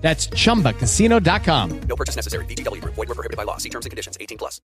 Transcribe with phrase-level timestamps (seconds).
[0.00, 1.80] That's chumbacasino.com.
[1.82, 2.44] No purchase necessary.
[2.46, 2.94] VGW Group.
[2.94, 3.58] Void were prohibited by law.
[3.58, 4.16] See terms and conditions.
[4.20, 4.60] 18 plus.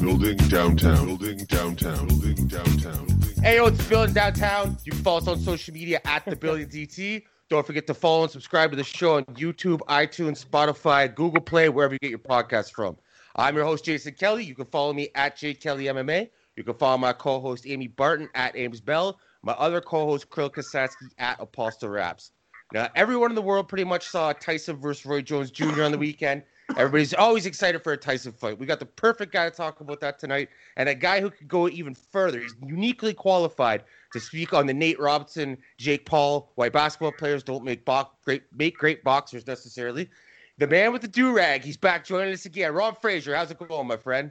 [0.00, 1.06] Building downtown.
[1.06, 2.08] Building downtown.
[2.08, 3.06] Building downtown.
[3.42, 4.76] Hey, yo, it's Building Downtown.
[4.84, 7.24] You can follow us on social media at The Building DT.
[7.50, 11.68] Don't forget to follow and subscribe to the show on YouTube, iTunes, Spotify, Google Play,
[11.68, 12.96] wherever you get your podcasts from.
[13.36, 14.44] I'm your host, Jason Kelly.
[14.44, 16.30] You can follow me at JKellyMMA.
[16.56, 19.18] You can follow my co-host, Amy Barton, at Ames Bell.
[19.42, 22.30] My other co-host, Kirill Kasatskiy, at Apostle Raps.
[22.72, 25.82] Now, everyone in the world pretty much saw Tyson versus Roy Jones Jr.
[25.82, 26.42] on the weekend.
[26.76, 28.58] Everybody's always excited for a Tyson fight.
[28.58, 31.46] We got the perfect guy to talk about that tonight, and a guy who could
[31.46, 32.40] go even further.
[32.40, 37.64] He's uniquely qualified to speak on the Nate Robinson, Jake Paul, why basketball players don't
[37.64, 40.08] make bo- great make great boxers necessarily.
[40.56, 42.72] The man with the do rag, he's back joining us again.
[42.72, 44.30] Ron Frazier, how's it going, my friend?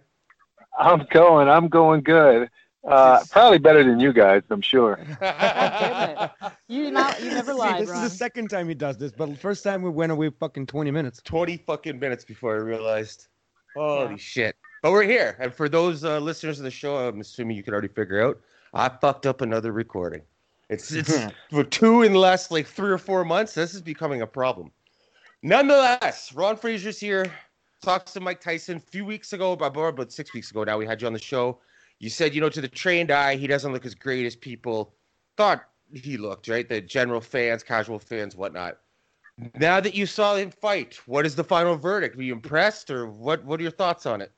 [0.78, 1.50] I'm going.
[1.50, 2.50] I'm going good.
[2.86, 5.00] Uh, probably better than you guys, I'm sure.
[6.68, 8.04] You not you never See, lied, this Ron.
[8.06, 10.66] is the second time he does this, but the first time we went away fucking
[10.66, 11.22] 20 minutes.
[11.24, 13.28] 20 fucking minutes before I realized.
[13.76, 14.18] Holy Yeah.
[14.18, 14.56] shit.
[14.82, 15.38] But we're here.
[15.40, 18.40] And for those uh, listeners of the show, I'm assuming you can already figure out,
[18.74, 20.22] I fucked up another recording.
[20.70, 23.54] It's it's for two in the last like three or four months.
[23.54, 24.72] This is becoming a problem.
[25.42, 27.32] Nonetheless, Ron Frazier's here.
[27.84, 30.78] Talks to Mike Tyson a few weeks ago, about about six weeks ago now.
[30.78, 31.60] We had you on the show.
[32.00, 34.94] You said, you know, to the trained eye, he doesn't look as great as people
[35.36, 36.68] thought he looked, right?
[36.68, 38.78] The general fans, casual fans, whatnot.
[39.58, 42.16] Now that you saw him fight, what is the final verdict?
[42.16, 43.44] Were you impressed, or what?
[43.44, 44.32] What are your thoughts on it?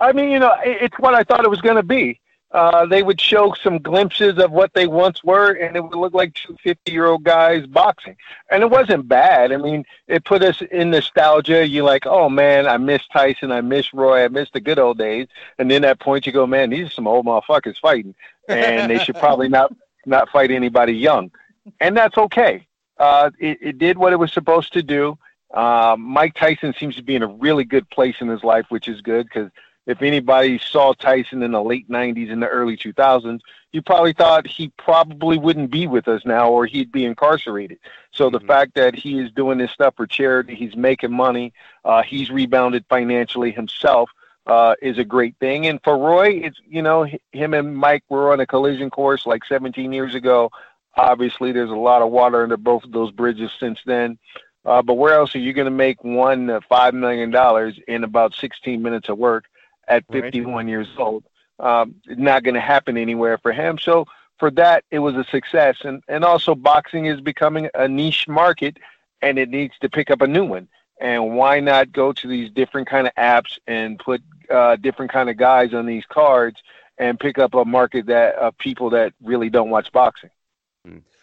[0.00, 2.20] I mean, you know, it's what I thought it was going to be.
[2.56, 6.14] Uh, they would show some glimpses of what they once were, and it would look
[6.14, 8.16] like two 50 year old guys boxing.
[8.50, 9.52] And it wasn't bad.
[9.52, 11.68] I mean, it put us in nostalgia.
[11.68, 14.96] You're like, oh man, I miss Tyson, I miss Roy, I miss the good old
[14.96, 15.28] days.
[15.58, 18.14] And then at point you go, man, these are some old motherfuckers fighting,
[18.48, 19.70] and they should probably not
[20.06, 21.30] not fight anybody young,
[21.78, 22.66] and that's okay.
[22.96, 25.18] Uh, it, it did what it was supposed to do.
[25.52, 28.88] Uh, Mike Tyson seems to be in a really good place in his life, which
[28.88, 29.50] is good because
[29.86, 33.40] if anybody saw Tyson in the late 90s and the early 2000s,
[33.72, 37.78] you probably thought he probably wouldn't be with us now or he'd be incarcerated.
[38.10, 38.46] So the Mhm.
[38.46, 41.52] fact that he is doing this stuff for charity, he's making money,
[41.84, 44.10] uh, he's rebounded financially himself.
[44.46, 48.32] Uh, is a great thing, and for Roy, it's you know him and Mike were
[48.32, 50.50] on a collision course like 17 years ago.
[50.96, 54.18] Obviously, there's a lot of water under both of those bridges since then.
[54.64, 58.04] Uh, but where else are you going to make one uh, five million dollars in
[58.04, 59.46] about 16 minutes of work
[59.88, 60.24] at Right.
[60.24, 61.24] 51 years old?
[61.58, 63.78] Um, it's not going to happen anywhere for him.
[63.78, 64.06] So
[64.38, 65.78] for that, it was a success.
[65.84, 68.78] And and also, boxing is becoming a niche market,
[69.22, 70.68] and it needs to pick up a new one.
[71.00, 75.28] And why not go to these different kind of apps and put uh, different kind
[75.28, 76.62] of guys on these cards
[76.98, 80.30] and pick up a market that of people that really don't watch boxing?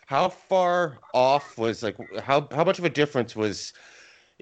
[0.05, 3.73] How far off was like how how much of a difference was,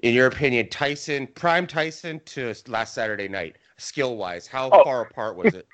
[0.02, 4.46] in your opinion, Tyson prime Tyson to last Saturday night skill wise?
[4.46, 4.84] How Oh.
[4.84, 5.66] far apart was it?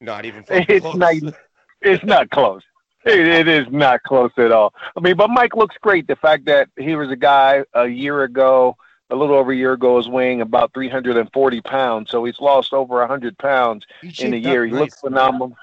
[0.00, 0.96] Not even It's close.
[0.96, 1.14] not.
[1.80, 2.62] It's not close.
[3.04, 4.72] It, it is not close at all.
[4.96, 6.06] I mean, but Mike looks great.
[6.06, 8.76] The fact that he was a guy a year ago,
[9.10, 12.10] a little over a year ago, was weighing about 340 pounds.
[12.10, 13.84] So he's lost over 100 pounds
[14.20, 14.64] in a year.
[14.64, 15.00] He looked nice.
[15.00, 15.56] phenomenal.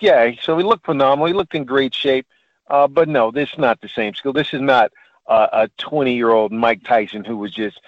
[0.00, 1.26] Yeah, so he looked phenomenal.
[1.26, 2.26] He looked in great shape.
[2.68, 4.32] Uh, but no, this is not the same skill.
[4.32, 4.92] This is not
[5.26, 7.80] uh, a 20 year old Mike Tyson who was just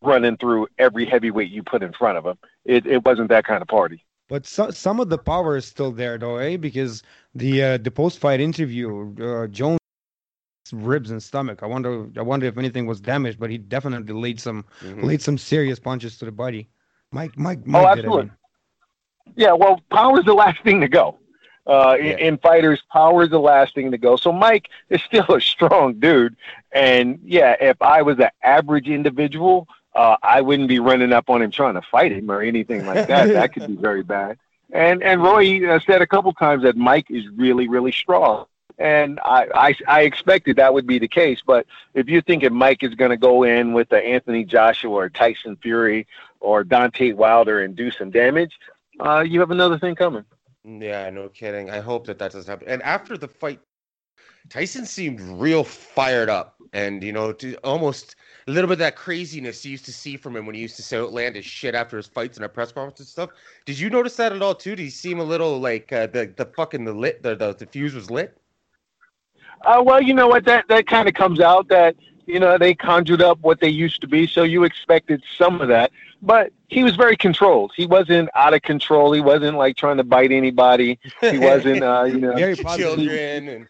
[0.00, 2.38] running through every heavyweight you put in front of him.
[2.64, 4.04] It, it wasn't that kind of party.
[4.28, 6.56] But so, some of the power is still there, though, eh?
[6.56, 7.02] Because
[7.34, 9.78] the uh, the post fight interview, uh, Jones
[10.72, 11.62] ribs and stomach.
[11.62, 15.04] I wonder I wonder if anything was damaged, but he definitely laid some Mhm.
[15.04, 16.68] laid some serious punches to the body.
[17.12, 18.22] Mike Mike Oh, Mike did, I absolutely.
[18.24, 18.32] mean.
[19.36, 21.18] Yeah, well, power is the last thing to go.
[21.66, 22.16] Uh, in, Yeah.
[22.18, 24.16] in fighters, power is the last thing to go.
[24.16, 26.36] So Mike is still a strong dude,
[26.72, 31.40] and yeah, if I was an average individual, uh, I wouldn't be running up on
[31.40, 33.28] him trying to fight him or anything like that.
[33.32, 34.38] that could be very bad.
[34.72, 38.46] And and Roy uh, said a couple times that Mike is really really strong,
[38.76, 41.40] and I I, I expected that would be the case.
[41.46, 45.08] But if you're thinking Mike is going to go in with the Anthony Joshua or
[45.08, 46.06] Tyson Fury
[46.40, 48.58] or Deontay Wilder and do some damage,
[49.00, 50.24] uh, you have another thing coming.
[50.64, 51.70] Yeah, no kidding.
[51.70, 52.68] I hope that that doesn't happen.
[52.68, 53.60] And after the fight,
[54.48, 58.16] Tyson seemed real fired up, and you know, to almost
[58.46, 60.76] a little bit of that craziness you used to see from him when he used
[60.76, 63.30] to say outlandish shit after his fights and our press conference and stuff.
[63.64, 64.76] Did you notice that at all too?
[64.76, 67.66] Did he seem a little like uh, the the fucking the lit the, the the
[67.66, 68.38] fuse was lit?
[69.64, 70.44] Uh, well, you know what?
[70.44, 71.96] That that kind of comes out that
[72.26, 75.68] you know they conjured up what they used to be, so you expected some of
[75.68, 75.90] that.
[76.24, 77.72] But he was very controlled.
[77.76, 79.12] He wasn't out of control.
[79.12, 80.98] He wasn't like trying to bite anybody.
[81.20, 83.08] He wasn't, uh, you know, Children
[83.48, 83.66] and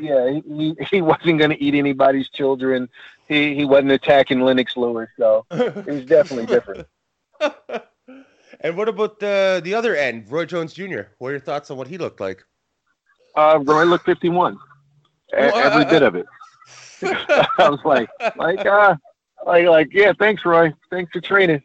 [0.00, 2.88] yeah, he, he, he wasn't going to eat anybody's children.
[3.28, 6.86] He he wasn't attacking Lennox Lewis, so it was definitely different.
[8.60, 11.02] and what about the the other end, Roy Jones Jr.?
[11.18, 12.42] What are your thoughts on what he looked like?
[13.36, 14.56] Uh, Roy looked 51, E-
[15.32, 16.26] Well, I- every bit of it.
[17.58, 18.94] I was like, like, uh,
[19.46, 20.72] like, like, yeah, thanks, Roy.
[20.90, 21.62] Thanks for training.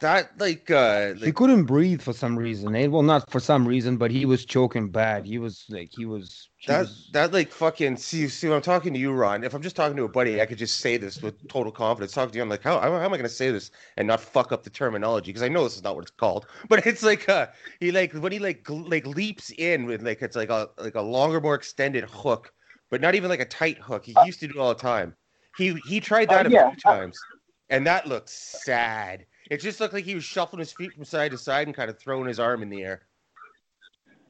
[0.00, 2.76] That like uh He couldn't breathe for some reason.
[2.76, 2.86] eh?
[2.86, 5.26] Well, not for some reason, but he was choking bad.
[5.26, 6.48] He was like he was.
[6.58, 9.42] he that was- that like fucking see see when I'm talking to you, Ron.
[9.42, 12.12] If I'm just talking to a buddy, I could just say this with total confidence.
[12.12, 14.20] Talking to you, I'm like, how how am I going to say this and not
[14.20, 15.30] fuck up the terminology?
[15.32, 16.46] Because I know this is not what it's called.
[16.68, 17.48] But it's like uh
[17.80, 20.94] he like when he like gl- like leaps in with like it's like a like
[20.94, 22.52] a longer, more extended hook,
[22.88, 24.04] but not even like a tight hook.
[24.04, 25.16] He used to do it all the time.
[25.58, 26.70] He he tried that Uh, a yeah.
[26.70, 27.20] few times,
[27.68, 29.26] and that looked sad.
[29.50, 31.90] It just looked like he was shuffling his feet from side to side and kind
[31.90, 33.02] of throwing his arm in the air.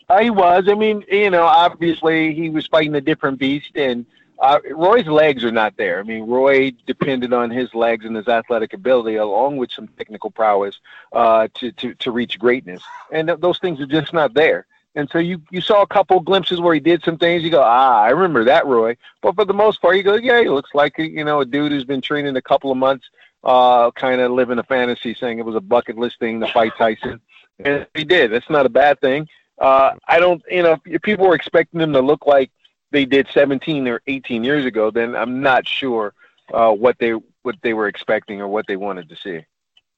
[0.08, 0.64] Uh, he was.
[0.68, 4.06] I mean, you know, obviously he was fighting a different beast, and
[4.38, 6.00] uh, Roy's legs are not there.
[6.00, 10.30] I mean, Roy depended on his legs and his athletic ability, along with some technical
[10.30, 10.80] prowess,
[11.12, 12.82] uh, to, to to reach greatness,
[13.12, 14.66] and th- those things are just not there.
[14.94, 17.42] And so you you saw a couple glimpses where he did some things.
[17.42, 18.96] You go, ah, I remember that Roy.
[19.22, 21.72] But for the most part, you go, yeah, he looks like you know a dude
[21.72, 23.06] who's been training a couple of months,
[23.44, 26.72] uh, kind of living a fantasy, saying it was a bucket list thing to fight
[26.78, 27.20] Tyson,
[27.60, 28.32] and he did.
[28.32, 29.28] That's not a bad thing.
[29.58, 32.50] Uh, I don't, you know, if people were expecting them to look like
[32.90, 36.14] they did 17 or 18 years ago, then I'm not sure
[36.52, 37.12] uh, what they
[37.42, 39.44] what they were expecting or what they wanted to see.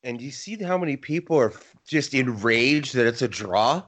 [0.02, 1.52] And you see how many people are
[1.86, 3.82] just enraged that it's a draw?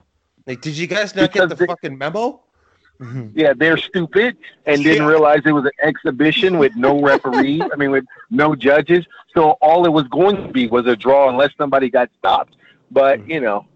[0.47, 2.41] Like, did you guys not get the they- fucking memo?
[3.35, 5.09] Yeah, they're stupid and didn't Yeah.
[5.09, 7.61] realize it was an exhibition with no referee.
[7.61, 9.05] I mean, with no judges.
[9.35, 12.55] So all it was going to be was a draw unless somebody got stopped.
[12.93, 13.31] But hmm.
[13.31, 13.67] you know,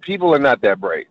[0.00, 1.08] people are not that bright.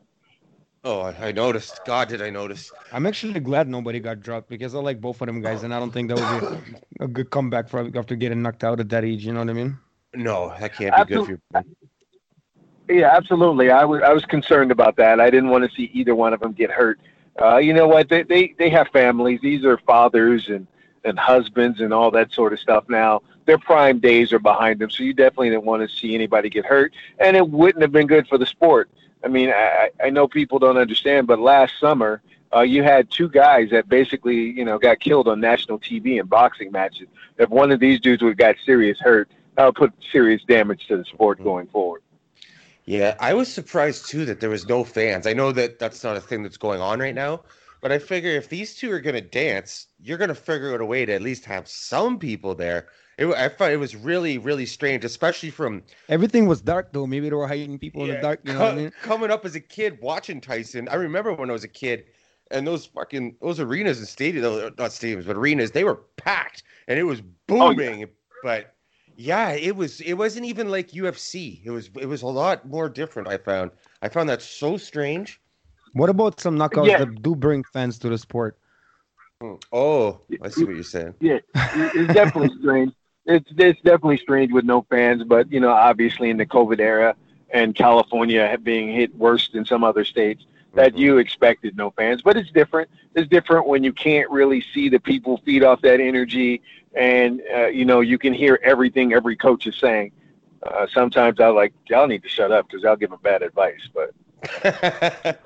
[0.83, 1.81] Oh, I, I noticed.
[1.85, 2.71] God, did I notice?
[2.91, 5.79] I'm actually glad nobody got dropped because I like both of them guys, and I
[5.79, 9.03] don't think that would be a good comeback for after getting knocked out at that
[9.05, 9.25] age.
[9.25, 9.77] You know what I mean?
[10.15, 11.41] No, that can't be good for you.
[12.91, 13.71] Yeah, absolutely.
[13.71, 15.21] I was I was concerned about that.
[15.21, 16.99] I didn't want to see either one of them get hurt.
[17.41, 18.09] Uh, you know what?
[18.09, 19.39] They, they they have families.
[19.41, 20.67] These are fathers and
[21.05, 22.83] and husbands and all that sort of stuff.
[22.89, 26.49] Now their prime days are behind them, so you definitely didn't want to see anybody
[26.49, 28.89] get hurt, and it wouldn't have been good for the sport.
[29.23, 32.21] I mean, I I know people don't understand, but last summer.
[32.53, 36.25] Uh, you had two guys that basically, you know, got killed on national TV in
[36.25, 37.07] boxing matches.
[37.37, 40.85] If one of these dudes would have got serious hurt, that would put serious damage
[40.87, 42.01] to the sport going forward.
[42.85, 45.27] Yeah, I was surprised too that there was no fans.
[45.27, 47.43] I know that that's not a thing that's going on right now,
[47.79, 51.05] but I figure if these two are gonna dance, you're gonna figure out a way
[51.05, 52.87] to at least have some people there.
[53.17, 57.07] It, I thought it was really, really strange, especially from Everything was dark though.
[57.07, 58.41] Maybe they were hiding people in the dark.
[58.43, 58.91] You know co- what I mean?
[59.01, 60.87] coming up as a kid watching Tyson.
[60.89, 62.05] I remember when I was a kid,
[62.49, 66.97] and those fucking those arenas and stadiums, not stadiums, but arenas, they were packed, and
[66.99, 67.21] it was
[67.59, 68.09] Oh, booming.
[68.41, 68.75] But
[69.21, 71.61] yeah, it was it wasn't even like UFC.
[71.63, 73.27] It was it was a lot more different.
[73.27, 75.39] I found I found that so strange.
[75.93, 76.97] What about some knockouts Yeah.
[76.99, 78.57] that do bring fans to the sport?
[79.71, 81.15] Oh, I see what you're saying.
[81.19, 81.39] Yeah,
[81.73, 82.93] it's definitely strange.
[83.25, 87.15] It's it's definitely strange with no fans, but you know, obviously in the COVID era
[87.53, 90.99] and California being hit worse than some other states, that Mhm.
[90.99, 92.21] you expected no fans.
[92.21, 92.89] But it's different.
[93.15, 96.61] It's different when you can't really see the people feed off that energy,
[96.93, 100.11] and uh, you know you can hear everything every coach is saying.
[100.63, 103.81] Uh, sometimes I like y'all need to shut up because I'll give them bad advice.
[103.93, 104.13] But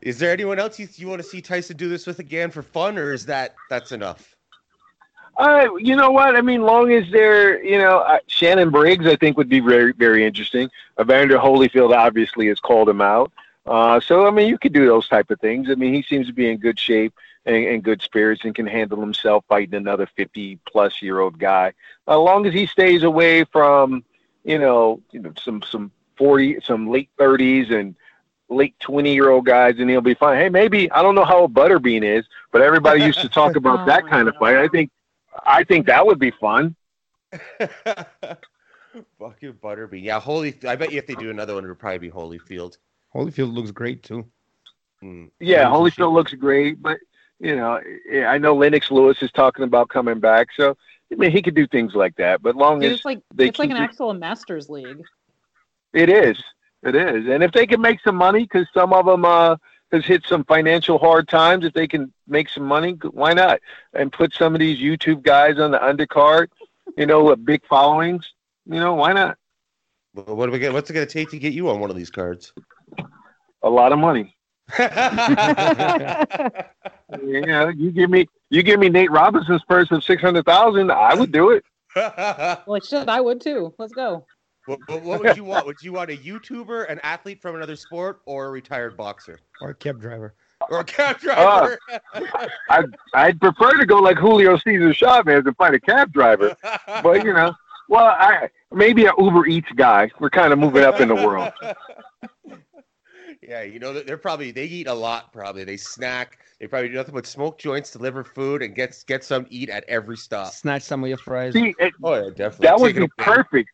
[0.00, 2.62] is there anyone else you, you want to see Tyson do this with again for
[2.62, 4.34] fun, or is that that's enough?
[5.36, 6.34] Uh, you know what?
[6.34, 9.92] I mean, long as they're, you know, uh, Shannon Briggs, I think would be very,
[9.92, 10.68] very interesting.
[11.00, 13.30] Evander Holyfield obviously has called him out.
[13.64, 15.70] Uh, so I mean, you could do those type of things.
[15.70, 17.14] I mean, he seems to be in good shape
[17.48, 21.68] and, and good spirits and can handle himself fighting another fifty-plus year old guy.
[22.06, 24.04] As long as he stays away from,
[24.44, 27.96] you know, you know, some some forty, some late thirties and
[28.50, 30.38] late twenty year old guys, and he'll be fine.
[30.38, 33.86] Hey, maybe I don't know how old Butterbean is, but everybody used to talk about
[33.86, 34.56] that kind of fight.
[34.56, 34.90] I think
[35.46, 36.76] I think that would be fun.
[37.58, 38.44] Fuck
[39.18, 40.02] Fucking Butterbean.
[40.02, 40.54] Yeah, Holy.
[40.66, 42.76] I bet you if they do another one, it would probably be Holyfield.
[43.14, 44.26] Holyfield looks great too.
[45.02, 45.30] Mm.
[45.38, 46.98] Yeah, Loses Holyfield looks great, but
[47.40, 47.80] you know,
[48.26, 50.76] I know Lennox Lewis is talking about coming back, so
[51.12, 52.42] I mean, he could do things like that.
[52.42, 55.02] But long Dude, as it's like they it's like an it- actual masters league.
[55.92, 56.42] it is,
[56.82, 59.56] it is, and if they can make some money, because some of them uh,
[59.92, 63.60] has hit some financial hard times, if they can make some money, why not?
[63.94, 66.48] And put some of these YouTube guys on the undercard,
[66.96, 68.32] you know, with big followings,
[68.66, 69.38] you know, why not?
[70.14, 70.72] Well, What are we get?
[70.72, 72.52] What's it going to take to get you on one of these cards?
[73.62, 74.36] A lot of money.
[77.24, 81.14] Yeah, you give me you give me Nate Robinson's purse of six hundred thousand, I
[81.14, 81.64] would do it.
[82.66, 83.74] Like shit, I would too.
[83.78, 84.26] Let's go.
[84.66, 85.66] what, what, what would you want?
[85.66, 89.70] Would you want a YouTuber, an athlete from another sport, or a retired boxer, Or
[89.70, 90.34] a cab driver.
[90.70, 91.78] or a cab driver?
[92.14, 92.20] Uh,
[92.68, 92.84] I'd
[93.14, 96.54] I'd prefer to go like Julio Cesar Chavez and find a cab driver.
[97.02, 97.54] But you know,
[97.88, 100.10] well, I maybe an Uber Eats guy.
[100.20, 101.52] We're kind of moving up in the world.
[103.42, 105.32] yeah, you know they're probably they eat a lot.
[105.32, 106.38] Probably they snack.
[106.60, 109.84] They probably do nothing but smoke joints, deliver food, and get get some eat at
[109.88, 110.52] every stop.
[110.52, 111.54] Snatch some of your fries.
[111.54, 112.66] See, it, Oh yeah, definitely.
[112.66, 113.70] that would be a- perfect.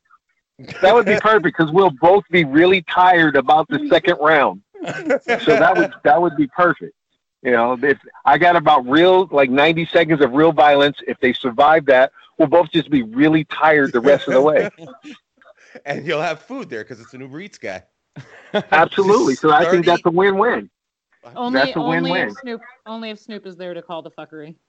[0.83, 4.63] That would be perfect because we'll both be really tired about the second round.
[5.41, 6.95] So that would that would be perfect.
[7.43, 11.33] You know, if I got about real like ninety seconds of real violence, if they
[11.33, 14.69] survive that, we'll both just be really tired the rest of the way.
[15.87, 17.83] and you'll have food there because it's an Uber Eats guy.
[18.73, 19.35] Absolutely.
[19.35, 20.71] So I think that's a win-win.
[21.37, 22.29] Only That's a only win-win.
[22.29, 24.57] if Snoop only if Snoop is there to call the fuckery.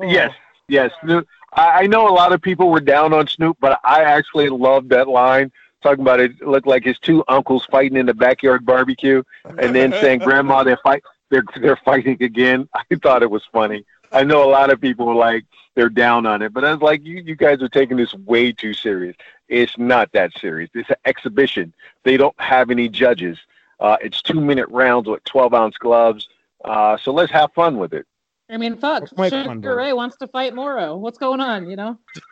[0.00, 0.32] Yes,
[0.66, 0.90] yes.
[1.02, 4.48] Snoop, I, I know a lot of people were down on Snoop, but I actually
[4.48, 5.52] loved that line
[5.84, 9.22] talking about it looked like his two uncles fighting in the backyard barbecue,
[9.58, 13.84] and then saying, "Grandma, they're fight, they're they're fighting again." I thought it was funny.
[14.14, 15.44] I know a lot of people were like
[15.74, 18.52] they're down on it, but I was like, "You you guys are taking this way
[18.52, 19.16] too serious.
[19.48, 20.70] It's not that serious.
[20.72, 21.74] It's an exhibition.
[22.04, 23.38] They don't have any judges.
[23.80, 26.28] Uh, it's two minute rounds with twelve ounce gloves.
[26.64, 28.06] Uh, so let's have fun with it."
[28.48, 29.08] I mean, fuck.
[29.16, 29.76] Let's Sugar.
[29.76, 30.96] Ray wants to fight Moro.
[30.96, 31.68] What's going on?
[31.68, 31.98] You know.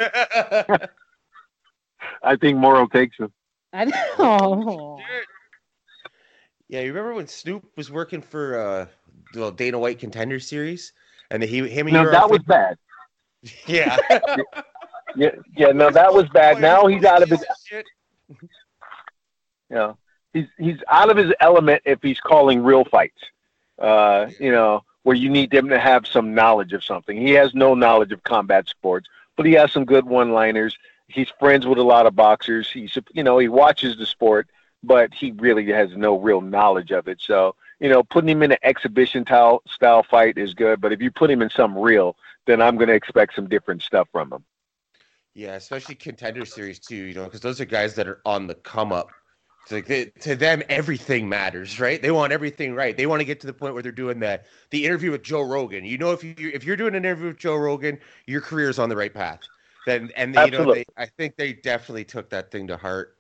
[2.23, 3.33] I think Moro takes him.
[3.73, 3.85] I
[4.19, 5.01] know.
[6.69, 8.87] yeah, you remember when Snoop was working for uh,
[9.33, 10.93] the Dana White Contender Series,
[11.33, 12.79] and he him and No, that was bad.
[13.67, 13.97] yeah.
[15.15, 16.59] Yeah, yeah, no, that was bad.
[16.59, 17.85] Now he's out of his, Shit.
[18.31, 18.39] you
[19.69, 19.99] know,
[20.33, 23.21] he's he's out of his element if he's calling real fights.
[23.79, 27.17] Uh, you know, where you need them to have some knowledge of something.
[27.17, 30.79] He has no knowledge of combat sports, but he has some good one-liners.
[31.09, 32.71] He's friends with a lot of boxers.
[32.71, 34.49] He's, you know, he watches the sport,
[34.83, 37.21] but he really has no real knowledge of it.
[37.21, 41.03] So, you know, putting him in an exhibition style style fight is good, but if
[41.03, 44.33] you put him in some real, then I'm going to expect some different stuff from
[44.33, 44.45] him.
[45.35, 46.95] Yeah, especially Contender Series too.
[46.95, 49.11] You know, because those are guys that are on the come up.
[49.65, 52.01] It's like they, to them, everything matters, right?
[52.01, 52.97] They want everything right.
[52.97, 54.47] They want to get to the point where they're doing that.
[54.71, 55.85] The interview with Joe Rogan.
[55.85, 58.79] You know, if you if you're doing an interview with Joe Rogan, your career is
[58.79, 59.41] on the right path.
[59.87, 63.17] Then and you know, they, I think they definitely took that thing to heart.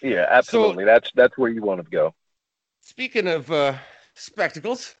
[0.00, 0.84] Yeah, absolutely.
[0.84, 2.14] that's that's where you want to go.
[2.90, 3.74] Speaking of uh,
[4.14, 4.96] spectacles,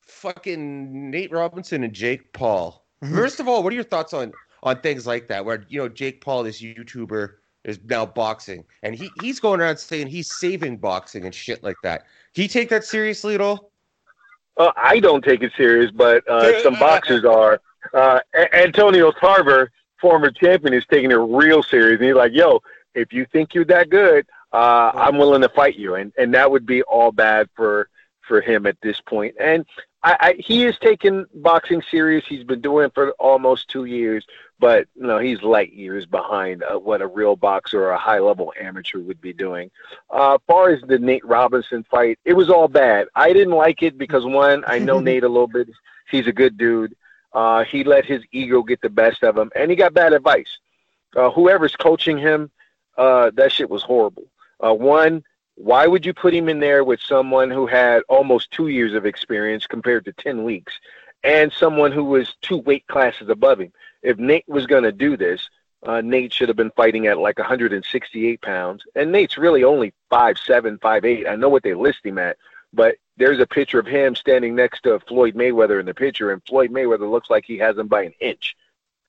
[0.00, 2.84] fucking Nate Robinson and Jake Paul.
[3.14, 4.32] First of all, what are your thoughts on
[4.64, 5.44] on things like that?
[5.44, 9.76] Where you know Jake Paul, this YouTuber, is now boxing, and he he's going around
[9.76, 12.06] saying he's saving boxing and shit like that.
[12.34, 13.70] Do you take that seriously at all?
[14.56, 17.60] Uh, I don't take it serious, but uh, some boxers are.
[17.94, 22.00] Uh, A- Antonio Tarver, former champion, is taking it real serious.
[22.00, 22.60] And he's like, "Yo,
[22.96, 26.50] if you think you're that good, uh, I'm willing to fight you." And and that
[26.50, 27.88] would be all bad for
[28.28, 29.34] for him at this point.
[29.40, 29.64] And
[30.02, 32.24] I, I he is taking boxing serious.
[32.26, 34.24] He's been doing it for almost two years,
[34.60, 38.20] but you know he's light years behind uh, what a real boxer or a high
[38.20, 39.70] level amateur would be doing.
[40.10, 43.08] Uh, as far as the Nate Robinson fight, it was all bad.
[43.16, 45.68] I didn't like it because one, I know Nate a little bit.
[46.10, 46.94] He's a good dude.
[47.32, 50.58] Uh, he let his ego get the best of him, and he got bad advice.
[51.16, 52.50] Uh, whoever's coaching him,
[52.96, 54.24] uh, that shit was horrible.
[54.64, 55.22] Uh, one,
[55.54, 59.06] why would you put him in there with someone who had almost two years of
[59.06, 60.78] experience compared to 10 weeks
[61.24, 63.72] and someone who was two weight classes above him?
[64.02, 65.48] If Nate was going to do this,
[65.84, 68.84] uh, Nate should have been fighting at like 168 pounds.
[68.94, 71.28] And Nate's really only 5'7, 5'8.
[71.28, 72.36] I know what they list him at,
[72.72, 76.42] but there's a picture of him standing next to Floyd Mayweather in the picture, and
[76.46, 78.56] Floyd Mayweather looks like he has him by an inch.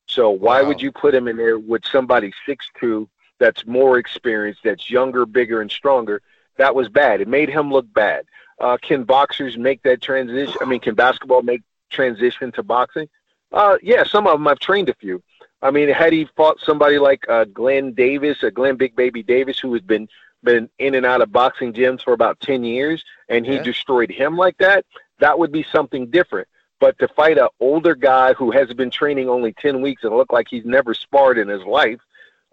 [0.07, 0.69] So why Wow.
[0.69, 3.07] would you put him in there with somebody 6'2
[3.39, 6.21] that's more experienced, that's younger, bigger, and stronger?
[6.57, 7.21] That was bad.
[7.21, 8.25] It made him look bad.
[8.59, 10.55] Uh, can boxers make that transition?
[10.61, 13.07] I mean, can basketball make transition to boxing?
[13.51, 14.47] Uh, yeah, some of them.
[14.47, 15.23] I've trained a few.
[15.61, 19.59] I mean, had he fought somebody like uh, Glen Davis, or Glen Big Baby Davis,
[19.59, 20.07] who has been
[20.41, 23.63] been in and out of boxing gyms for about 10 years and he Yeah.
[23.63, 24.85] destroyed him like that,
[25.19, 26.47] that would be something different.
[26.79, 30.31] But to fight an older guy who has been training only 10 weeks and look
[30.31, 31.99] like he's never sparred in his life,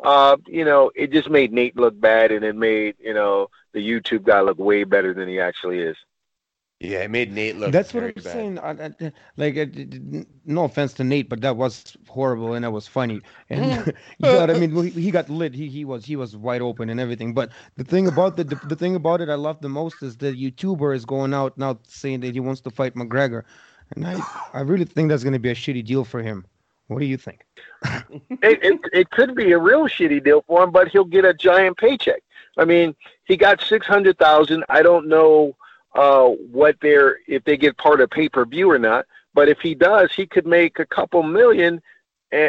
[0.02, 3.80] uh, you know, it just made Nate look bad and it made, you know, the
[3.80, 5.96] YouTube guy look way better than he actually is.
[6.78, 7.72] Yeah, it made Nate look.
[7.72, 8.22] That's what I'm bad.
[8.22, 8.58] saying.
[8.58, 12.70] I, I, like, d- d- no offense to Nate, but that was horrible and that
[12.70, 13.22] was funny.
[13.48, 13.86] And
[14.18, 14.74] you know what I mean?
[14.84, 15.54] He, he got lit.
[15.54, 17.32] He he was he was wide open and everything.
[17.32, 20.18] But the thing about the, the the thing about it I love the most is
[20.18, 23.44] the YouTuber is going out now saying that he wants to fight McGregor,
[23.94, 24.20] and I
[24.52, 26.44] I really think that's going to be a shitty deal for him.
[26.88, 27.44] What do you think?
[27.84, 31.34] it, it it could be a real shitty deal for him, but he'll get a
[31.34, 32.22] giant paycheck.
[32.56, 34.64] I mean, he got six hundred thousand.
[34.68, 35.56] I don't know
[35.94, 39.06] uh, what they're if they get part of pay per view or not.
[39.34, 41.82] But if he does, he could make a couple million,
[42.32, 42.48] uh,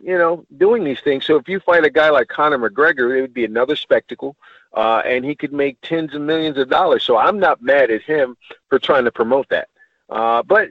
[0.00, 1.26] you know, doing these things.
[1.26, 4.36] So if you fight a guy like Conor McGregor, it would be another spectacle,
[4.74, 7.02] uh, and he could make tens of millions of dollars.
[7.02, 8.36] So I'm not mad at him
[8.68, 9.68] for trying to promote that.
[10.08, 10.68] Uh, but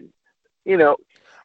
[0.64, 0.96] you know,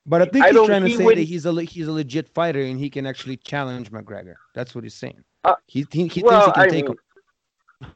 [0.06, 2.61] But I think I he's trying to say that he's a he's a legit fighter
[2.61, 4.34] and he can actually challenge McGregor.
[4.54, 5.25] That's what he's saying.
[5.44, 6.99] Uh, he he, he well, thinks he I can take mean, him.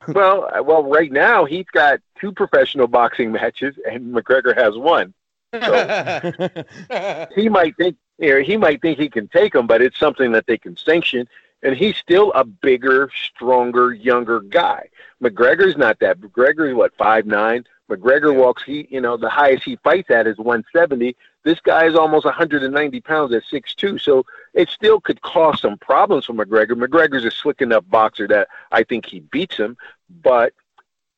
[0.15, 5.15] well, well, right now he's got two professional boxing matches, and McGregor has one.
[5.55, 9.99] So He might think, you know, he might think he can take him, but it's
[9.99, 11.29] something that they can sanction.
[11.63, 14.89] And he's still a bigger, stronger, younger guy.
[15.23, 16.21] McGregor's not that.
[16.21, 17.65] McGregor's what five nine.
[17.91, 18.63] McGregor walks.
[18.63, 21.17] He, you know, the highest he fights at is 170.
[21.45, 24.01] This guy is almost 190 pounds at 6'2".
[24.01, 26.73] So it still could cause some problems for McGregor.
[26.73, 29.77] McGregor's a slick enough boxer that I think he beats him,
[30.23, 30.53] but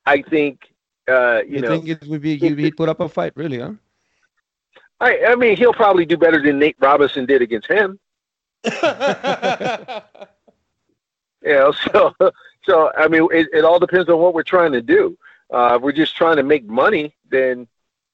[0.06, 0.73] I think
[1.09, 3.59] uh, you, You, know think it would be he he'd put up a fight, really,
[3.59, 3.73] huh?
[5.00, 7.99] I, I mean he'll probably do better than Nate Robinson did against him.
[11.42, 12.14] You know, so
[12.64, 15.16] so I mean it, it all depends on what we're trying to do.
[15.50, 17.66] Uh, if we're just trying to make money, then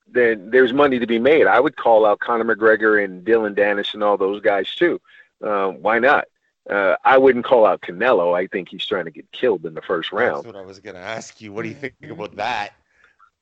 [0.06, 1.48] then there's money to be made.
[1.48, 5.00] I would call out Conor McGregor and Dillon Danis and all those guys too.
[5.42, 6.26] Uh, why not?
[6.70, 8.36] Uh, I wouldn't call out Canelo.
[8.38, 10.46] I think he's trying to get killed in the first That's round.
[10.46, 11.52] what I was gonna ask you.
[11.52, 12.74] What do you think about that?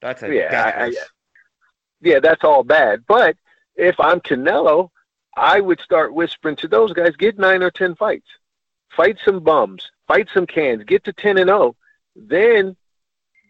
[0.00, 0.94] That's a Yeah, I- I-
[2.00, 3.04] Yeah, that's all bad.
[3.06, 3.36] But
[3.76, 4.90] if I'm Canelo,
[5.36, 8.28] I would start whispering to those guys: get nine or ten fights,
[8.88, 11.76] fight some bums, fight some cans, get to ten and zero.
[12.16, 12.76] Then,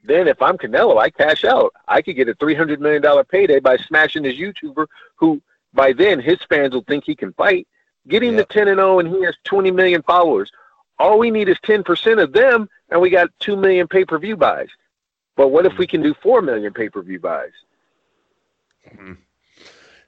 [0.05, 1.73] then if I'm Canelo, I cash out.
[1.89, 5.41] I could get a three hundred million dollar payday by smashing this YouTuber who,
[5.73, 7.67] by then, his fans will think he can fight.
[8.09, 8.49] Get him Yep.
[8.49, 10.51] to ten and zero, and he has twenty million followers.
[10.99, 14.19] All we need is ten percent of them, and we got two million pay per
[14.19, 14.69] view buys.
[15.37, 17.53] But what if we can do four million pay per view buys?
[18.89, 19.17] Mhm.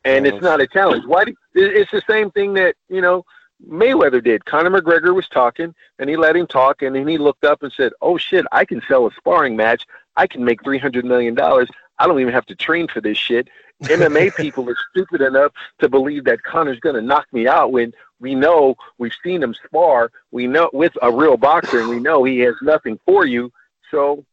[0.07, 1.05] And it's not a challenge.
[1.07, 1.25] Why?
[1.25, 3.25] Do, it's the same thing that you know
[3.67, 4.45] Mayweather did.
[4.45, 7.73] Conor McGregor was talking, and he let him talk, and then he looked up and
[7.73, 9.87] said, "Oh shit, I can sell a sparring match.
[10.17, 11.69] I can make three hundred million dollars.
[11.99, 13.49] I don't even have to train for this shit."
[13.83, 17.93] MMA people are stupid enough to believe that Conor's going to knock me out when
[18.21, 20.11] we know we've seen him spar.
[20.31, 23.53] We know with a real boxer, and we know he has nothing for you.
[23.91, 24.25] So,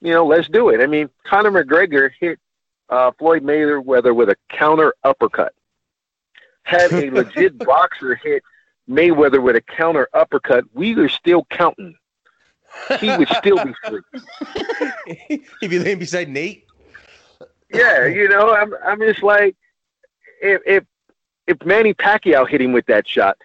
[0.00, 0.80] you know, let's do it.
[0.80, 2.38] I mean, Conor McGregor hit
[2.92, 5.54] uh, Floyd Mayweather with a counter uppercut.
[6.64, 8.42] Had a legit boxer hit
[8.88, 11.94] Mayweather with a counter uppercut, we are still counting.
[13.00, 15.40] He would still be free.
[15.60, 16.64] He'd be laying beside Nate.
[17.72, 19.56] Yeah, you know, I'm I'm just like
[20.42, 20.84] if if
[21.46, 23.36] if Manny Pacquiao hit him with that shot,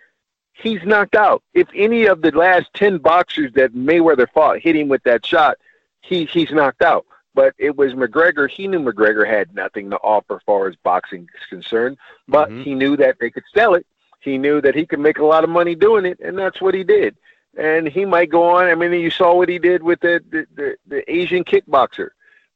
[0.54, 1.44] he's knocked out.
[1.54, 5.58] If any of the last ten boxers that Mayweather fought hit him with that shot,
[6.02, 7.06] he he's knocked out.
[7.38, 8.50] But it was McGregor.
[8.50, 11.98] He knew McGregor had nothing to offer as far as boxing is concerned,
[12.28, 12.64] but Mhm.
[12.64, 13.86] he knew that they could sell it.
[14.22, 16.74] He knew that he could make a lot of money doing it, and that's what
[16.74, 17.16] he did.
[17.56, 18.66] And he might go on.
[18.66, 22.10] I mean, you saw what he did with the the, the, the Asian kickboxer.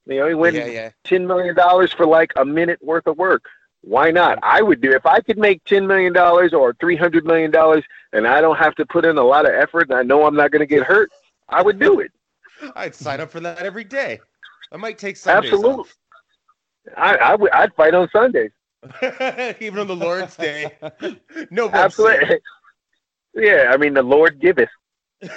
[0.08, 0.90] You know, he went Yeah, yeah.
[1.04, 3.44] ten million dollars for like a minute worth of work.
[3.82, 4.40] Why not?
[4.42, 7.84] I would do if I could make ten million dollars or three hundred million dollars,
[8.14, 10.36] and I don't have to put in a lot of effort, and I know I'm
[10.36, 11.12] not going to get hurt.
[11.50, 12.12] I would do it.
[12.76, 14.20] I'd sign up for that every day.
[14.72, 15.92] I might take Sundays Absolutely.
[16.98, 17.52] I, I would.
[17.52, 18.52] I'd fight on Sundays.
[19.60, 20.72] Even on the Lord's Day.
[21.52, 21.70] No.
[21.70, 22.40] Absolutely.
[23.36, 24.70] Yeah, I mean the Lord giveth.
[25.22, 25.28] yeah,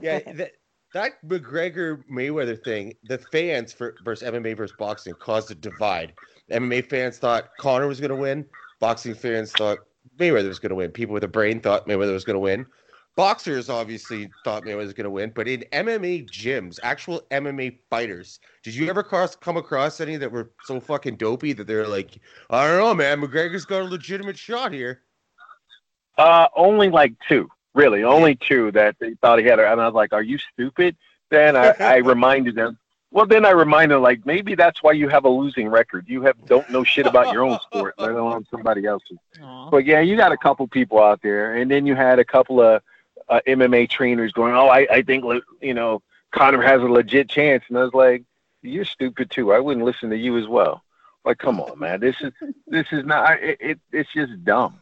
[0.00, 0.52] that,
[0.94, 6.14] that McGregor Mayweather thing, the fans for versus MMA versus boxing caused a divide.
[6.50, 8.46] MMA fans thought Conor was going to win.
[8.80, 9.78] Boxing fans thought
[10.18, 10.90] Mayweather was going to win.
[10.90, 12.66] People with a brain thought Mayweather was going to win.
[13.14, 18.40] Boxers obviously thought Mayweather was going to win, but in MMA gyms, actual MMA fighters,
[18.62, 22.18] did you ever cross come across any that were so fucking dopey that they're like,
[22.48, 25.02] I don't know, man, McGregor's got a legitimate shot here.
[26.16, 27.48] Uh, only like two.
[27.74, 29.58] Really, only two that they thought he had.
[29.58, 30.94] And I was like, "Are you stupid?"
[31.30, 32.78] Then I, I reminded them.
[33.10, 36.06] Well, then I reminded them, like maybe that's why you have a losing record.
[36.06, 39.16] You have don't know shit about your own sport, let alone somebody else's.
[39.42, 39.70] Aw.
[39.70, 42.60] But yeah, you got a couple people out there, and then you had a couple
[42.60, 42.82] of
[43.28, 45.24] uh, MMA trainers going, "Oh, I, I think
[45.60, 48.24] you know Conor has a legit chance," and I was like,
[48.62, 49.52] "You're stupid too.
[49.52, 50.82] I wouldn't listen to you as well."
[51.24, 52.00] Like, come on, man.
[52.00, 52.32] This is
[52.66, 53.42] this is not.
[53.42, 54.80] It, it it's just dumb.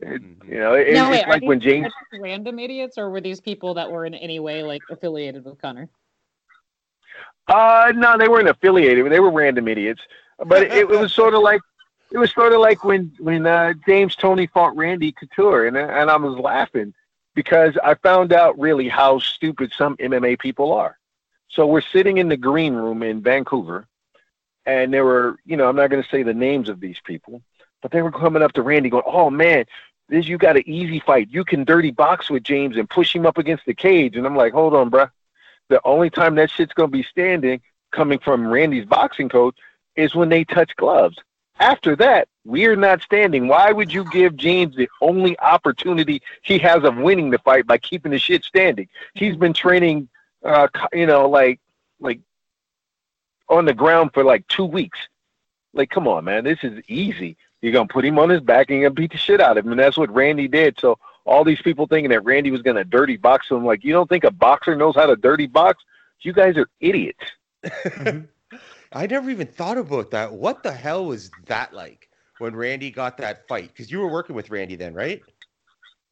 [0.00, 1.92] It, you know, it, No, wait, it's are like these- when James.
[2.20, 5.88] random idiots, or were these people that were in any way like affiliated with Conor?
[7.48, 9.10] Uh, no, they weren't affiliated.
[9.10, 10.02] They were random idiots.
[10.44, 11.60] But it, it was sort of like
[12.12, 16.10] it was sort of like when when uh, James Toney fought Randy Couture, and and
[16.10, 16.92] I was laughing
[17.36, 20.98] because I found out really how stupid some MMA people are.
[21.48, 23.86] So we're sitting in the green room in Vancouver,
[24.64, 27.42] and there were, you know, I'm not going to say the names of these people,
[27.82, 29.66] but they were coming up to Randy going, "Oh man,
[30.08, 31.28] this you got an easy fight.
[31.30, 34.34] You can dirty box with James and push him up against the cage." And I'm
[34.34, 35.10] like, "Hold on, bruh.
[35.68, 37.60] The only time that shit's going to be standing
[37.92, 39.56] coming from Randy's boxing coach
[39.94, 41.18] is when they touch gloves.
[41.58, 43.48] After that, we're not standing.
[43.48, 47.78] Why would you give James the only opportunity he has of winning the fight by
[47.78, 48.88] keeping the shit standing?
[49.14, 50.08] He's been training,
[50.44, 51.60] uh, you know, like
[51.98, 52.20] like
[53.48, 54.98] on the ground for like two weeks.
[55.72, 57.36] Like, come on, man, this is easy.
[57.62, 59.64] You're gonna put him on his back and you're gonna beat the shit out of
[59.64, 60.78] him, and that's what Randy did.
[60.78, 64.08] So all these people thinking that Randy was gonna dirty box him, like, you don't
[64.08, 65.84] think a boxer knows how to dirty box?
[66.20, 67.24] You guys are idiots.
[68.96, 70.32] I never even thought about that.
[70.32, 73.68] What the hell was that like when Randy got that fight?
[73.68, 75.22] Because you were working with Randy then, right?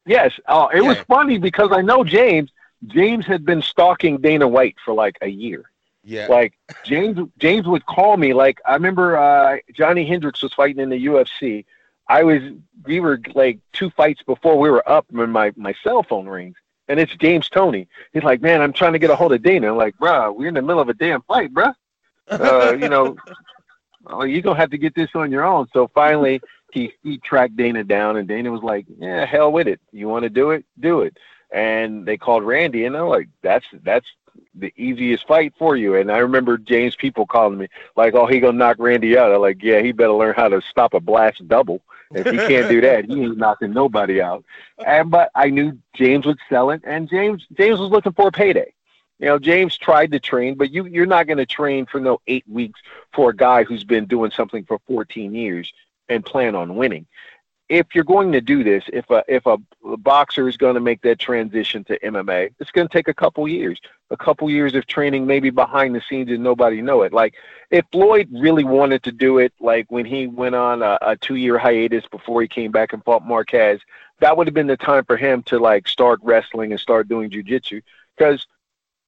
[0.05, 0.33] Yes.
[0.47, 2.51] Oh, it was funny because I know James.
[2.85, 5.71] James had been stalking Dana White for like a year.
[6.03, 6.27] Yeah.
[6.27, 8.33] Like James, James would call me.
[8.33, 11.65] Like I remember uh, Johnny Hendricks was fighting in the UFC.
[12.07, 12.43] I was,
[12.85, 16.55] we were like two fights before we were up when my my cell phone rings,
[16.87, 17.87] and it's James Toney.
[18.13, 20.49] He's like, "Man, I'm trying to get a hold of Dana." I'm like, "Bruh, we're
[20.49, 21.73] in the middle of a damn fight, bruh.
[22.29, 23.15] Uh, you know,
[24.07, 27.55] oh, you're gonna have to get this on your own." So finally, he he tracked
[27.55, 29.79] Dana down, and Dana was like, "Yeah, hell with it.
[29.91, 31.17] You want to do it, do it."
[31.51, 34.07] And they called Randy, and they're like, "That's that's
[34.53, 38.39] the easiest fight for you." And I remember James people calling me like, "Oh, he
[38.39, 41.47] gonna knock Randy out." I'm like, "Yeah, he better learn how to stop a blast
[41.47, 41.81] double.
[42.13, 44.43] If he can't do that, he ain't knocking nobody out."
[44.85, 48.31] And but I knew James would sell it, and James James was looking for a
[48.31, 48.73] payday.
[49.19, 52.19] You know, James tried to train, but you you're not going to train for no
[52.27, 52.81] eight weeks
[53.13, 55.71] for a guy who's been doing something for 14 years
[56.09, 57.07] and plan on winning.
[57.67, 59.57] If you're going to do this, if a if a
[59.97, 63.47] boxer is going to make that transition to MMA, it's going to take a couple
[63.47, 63.79] years,
[64.11, 67.13] a couple years of training, maybe behind the scenes, and nobody know it.
[67.13, 67.35] Like
[67.71, 71.35] if Floyd really wanted to do it, like when he went on a, a two
[71.35, 73.79] year hiatus before he came back and fought Marquez,
[74.19, 77.29] that would have been the time for him to like start wrestling and start doing
[77.29, 77.81] jujitsu
[78.15, 78.45] because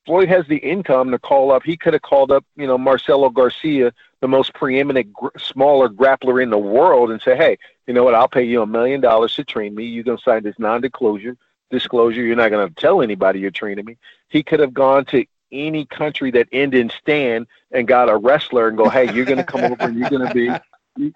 [0.08, 1.64] Floyd has the income to call up.
[1.64, 3.92] He could have called up, you know, Marcelo Garcia,
[4.22, 8.16] the most preeminent gr- smaller grappler in the world, and say, "Hey, you know what?
[8.16, 9.84] I'll pay you a million dollars to train me.
[9.84, 11.36] You're gonna sign this non-disclosure
[11.70, 12.22] disclosure.
[12.22, 13.98] You're not gonna tell anybody you're training me."
[14.30, 18.70] He could have gone to any country that ended in Stan and got a wrestler
[18.70, 20.50] and go, "Hey, you're gonna come over and you're gonna be,
[20.96, 21.14] you,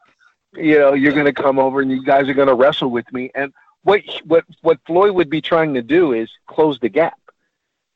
[0.58, 3.54] you know, you're gonna come over and you guys are gonna wrestle with me." And
[3.84, 7.17] what what what Floyd would be trying to do is close the gap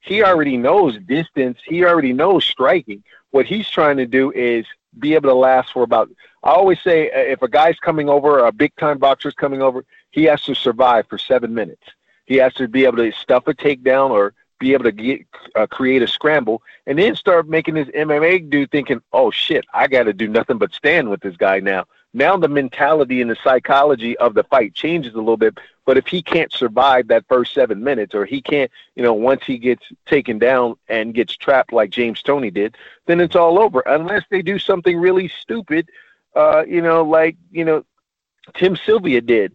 [0.06, 1.58] he already knows distance.
[1.66, 3.04] He already knows striking.
[3.32, 4.66] What he's trying to do is
[5.00, 6.10] be able to last for about.
[6.44, 9.84] I always say uh, if a guy's coming over, a big time boxer's coming over,
[10.12, 11.84] he has to survive for seven minutes.
[12.26, 15.22] He has to be able to stuff a takedown or be able to get
[15.56, 19.88] uh, create a scramble, and then start making his MMA dude thinking, "Oh shit, I
[19.88, 23.36] got to do nothing but stand with this guy now." Now the mentality and the
[23.44, 25.58] psychology of the fight changes a little bit.
[25.86, 29.44] But if he can't survive that first seven minutes, or he can't, you know, once
[29.46, 33.82] he gets taken down and gets trapped like James Toney did, then it's all over.
[33.86, 35.90] Unless they do something really stupid,
[36.36, 37.84] uh, you know, like you know,
[38.54, 39.52] Tim Sylvia did,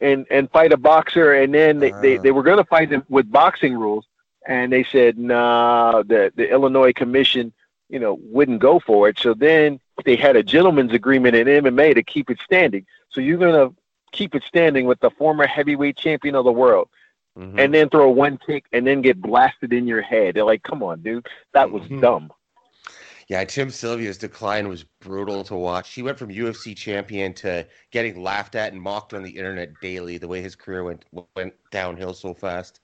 [0.00, 2.22] and and fight a boxer, and then they they, Ah.
[2.22, 4.06] they were going to fight him with boxing rules,
[4.46, 7.52] and they said nah, the the Illinois Commission,
[7.90, 9.18] you know, wouldn't go for it.
[9.18, 12.86] So then they had a gentleman's agreement in MMA to keep it standing.
[13.10, 13.74] So you're going to
[14.12, 16.88] keep it standing with the former heavyweight champion of the world
[17.38, 17.58] Mhm.
[17.60, 20.34] and then throw one kick and then get blasted in your head.
[20.34, 22.00] They're like, come on, dude, that was Mhm.
[22.00, 22.32] dumb.
[23.28, 25.94] Yeah, Tim Sylvia's decline was brutal to watch.
[25.94, 30.18] He went from UFC champion to getting laughed at and mocked on the internet daily.
[30.18, 31.04] The way his career went
[31.36, 32.80] went downhill so fast.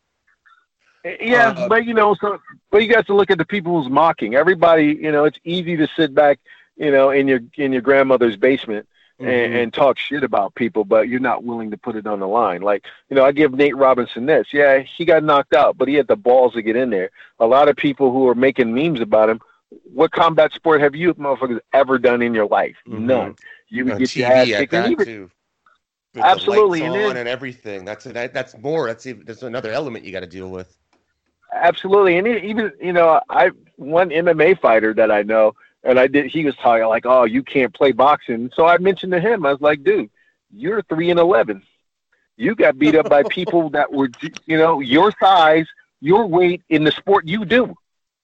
[1.21, 2.39] Yeah, Uh, but you know, so
[2.71, 4.35] but you got to look at the people who's mocking.
[4.35, 6.39] Everybody, you know, it's easy to sit back,
[6.77, 8.87] you know, in your in your grandmother's basement
[9.19, 9.63] and, Mhm.
[9.63, 12.61] and talk shit about people, but you're not willing to put it on the line.
[12.63, 14.49] Like, you know, I give Nate Robinson this.
[14.53, 17.11] Yeah, he got knocked out, but he had the balls to get in there.
[17.39, 19.41] A lot of people who are making memes about him.
[19.93, 22.77] What combat sport have you motherfuckers ever done in your life?
[22.89, 23.01] Mhm.
[23.01, 23.37] None.
[23.69, 24.73] You would get your ass kicked.
[24.75, 25.31] And that even, too.
[26.15, 27.85] The Absolutely, lights and then- and everything.
[27.85, 28.87] That's that, that's more.
[28.87, 30.75] That's even, that's another element you got to deal with.
[31.53, 35.55] Absolutely, and even you know, I one MMA fighter that I know,
[35.85, 36.27] and I did.
[36.27, 39.53] He was talking like, "Oh, you can't play boxing." So I mentioned to him, I
[39.53, 40.11] was like, "Dude,
[40.53, 41.63] you're three and eleven.
[42.37, 44.11] You got beat up by people that were,
[44.47, 45.67] you know, your size,
[46.01, 47.75] your weight in the sport you do.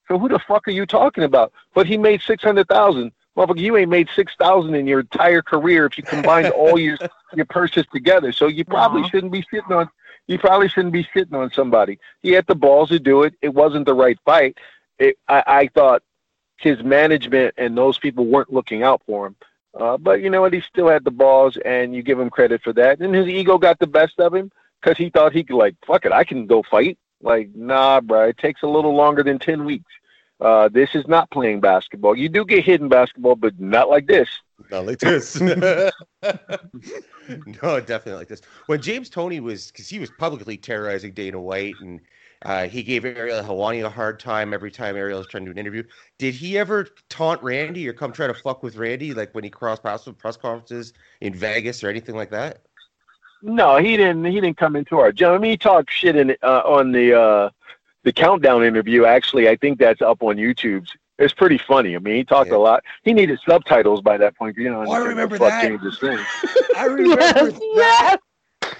[0.07, 3.13] So who the fuck are you talking about?" But he made six hundred thousand.
[3.37, 6.97] Motherfucker, you ain't made six thousand in your entire career if you combined all your
[7.33, 8.31] your purses together.
[8.31, 9.89] So you probably shouldn't be sitting on.
[10.27, 11.99] You probably shouldn't be sitting on somebody.
[12.21, 13.33] He had the balls to do it.
[13.41, 14.57] It wasn't the right fight.
[14.99, 16.03] It, I, I thought
[16.57, 19.35] his management and those people weren't looking out for him.
[19.79, 20.53] Uh, but you know what?
[20.53, 22.99] He still had the balls, and you give him credit for that.
[22.99, 26.05] And his ego got the best of him because he thought he could, like, fuck
[26.05, 26.97] it, I can go fight.
[27.21, 29.91] Like, nah, bro, it takes a little longer than 10 weeks.
[30.39, 32.15] Uh, this is not playing basketball.
[32.15, 34.27] You do get hit in basketball, but not like this.
[34.69, 35.39] Not like this.
[35.41, 35.91] no,
[37.79, 38.41] definitely like this.
[38.65, 42.01] When James Toney was, because he was publicly terrorizing Dana White, and
[42.43, 45.51] uh, he gave Ariel Helwani a hard time every time Ariel was trying to do
[45.51, 45.83] an interview.
[46.17, 49.49] Did he ever taunt Randy or come try to fuck with Randy, like when he
[49.49, 52.63] crossed paths with press conferences in Vegas or anything like that?
[53.41, 54.25] No, he didn't.
[54.25, 55.31] He didn't come into our gym.
[55.31, 57.49] I mean, he talked shit in uh, on the uh,
[58.03, 59.05] the countdown interview.
[59.05, 60.87] Actually, I think that's up on YouTube.
[61.19, 61.95] It's pretty funny.
[61.95, 62.57] I mean, he talked Yeah.
[62.57, 62.83] a lot.
[63.03, 64.57] He needed subtitles by that point.
[64.57, 65.61] You know, Oh, I remember that.
[65.61, 65.99] James is.
[66.77, 68.17] I remember Yes, that.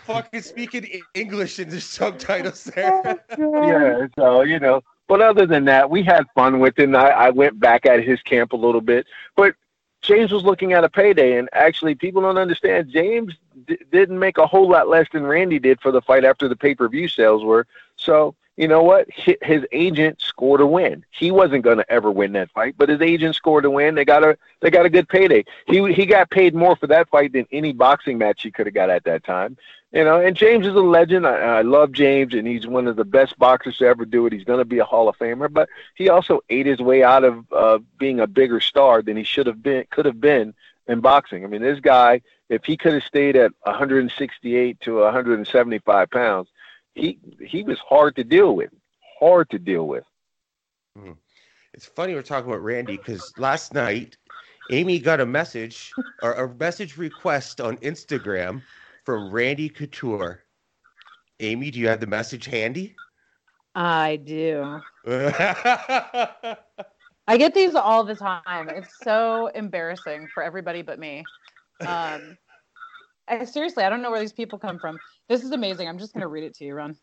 [0.06, 3.24] Fucking speaking English and there's subtitles there.
[3.38, 4.82] Oh, yeah, so you know.
[5.08, 6.96] But other than that, we had fun with him.
[6.96, 9.06] I, I went back at his camp a little bit,
[9.36, 9.54] but
[10.02, 12.90] James was looking at a payday, and actually, people don't understand.
[12.90, 13.34] James
[13.68, 16.56] d- didn't make a whole lot less than Randy did for the fight after the
[16.56, 17.68] pay per view sales were.
[17.98, 19.08] So you know what?
[19.12, 21.04] His agent scored a win.
[21.10, 23.96] He wasn't going to ever win that fight, but his agent scored a win.
[23.96, 25.44] They got a they got a good payday.
[25.66, 28.76] He he got paid more for that fight than any boxing match he could have
[28.76, 29.58] got at that time.
[29.92, 31.26] You know, and James is a legend.
[31.26, 34.34] I, I love James, and he's one of the best boxers to ever do it.
[34.34, 37.24] He's going to be a Hall of Famer, but he also ate his way out
[37.24, 40.56] of uh, being a bigger star than he should have been, could have been
[40.88, 41.44] in boxing.
[41.44, 46.50] I mean, this guy, if he could have stayed at 168 to 175 pounds,
[46.96, 48.72] he he was hard to deal with.
[49.20, 50.04] Hard to deal with.
[51.74, 54.18] It's funny we're talking about Randy because last night
[54.70, 58.62] Amy got a message or a message request on Instagram
[59.04, 60.44] from Randy Couture.
[61.40, 62.96] Amy, do you have the message handy?
[63.76, 64.80] I do.
[67.28, 68.70] I get these all the time.
[68.70, 71.24] It's so embarrassing for everybody but me.
[71.82, 72.38] Um,
[73.28, 75.00] I, seriously, I don't know where these people come from.
[75.30, 75.88] This is amazing.
[75.88, 76.96] I'm just going to read it to you, Ron.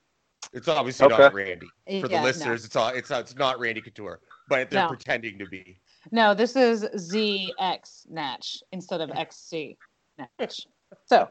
[0.53, 1.67] it's obviously not Randy.
[1.87, 2.23] For Yeah, the no.
[2.23, 4.89] listeners, it's all it's not, it's not Randy Couture, but they're No.
[4.89, 5.81] pretending to be.
[6.13, 9.77] No, this is ZX Natch instead of XC
[10.19, 10.67] Natch.
[11.07, 11.29] So,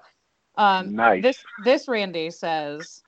[0.56, 1.24] um, Nice.
[1.24, 3.04] this this Randy says,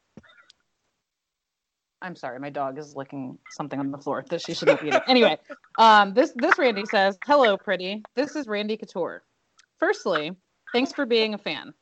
[2.02, 5.00] "I'm sorry, my dog is licking something on the floor that she shouldn't be eating."
[5.08, 5.38] Anyway,
[5.78, 8.04] um, this this Randy says, "Hello, pretty.
[8.16, 9.24] This is Randy Couture.
[9.80, 10.36] Firstly,
[10.74, 11.74] thanks for being a fan.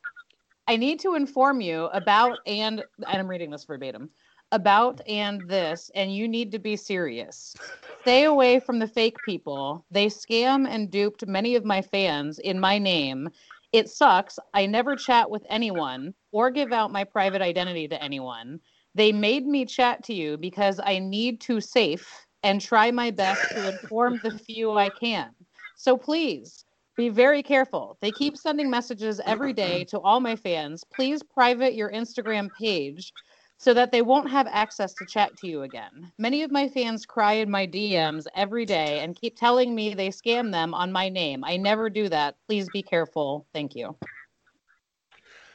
[0.70, 4.08] I need to inform you about and and I'm reading this verbatim."
[4.52, 7.56] About and this, and you need to be serious.
[8.02, 9.84] Stay away from the fake people.
[9.90, 13.30] They scam and duped many of my fans in my name.
[13.72, 14.38] It sucks.
[14.54, 18.60] I never chat with anyone or give out my private identity to anyone.
[18.94, 23.50] They made me chat to you because I need to safe and try my best
[23.50, 25.30] to inform the few I can.
[25.76, 26.64] So please
[27.00, 27.96] be very careful.
[28.02, 30.84] They keep sending messages every day to all my fans.
[30.84, 33.14] Please private your Instagram page
[33.56, 36.12] so that they won't have access to chat to you again.
[36.18, 40.08] Many of my fans cry in my DMs every day and keep telling me they
[40.10, 41.42] scam them on my name.
[41.42, 42.36] I never do that.
[42.46, 43.46] Please be careful.
[43.54, 43.96] Thank you.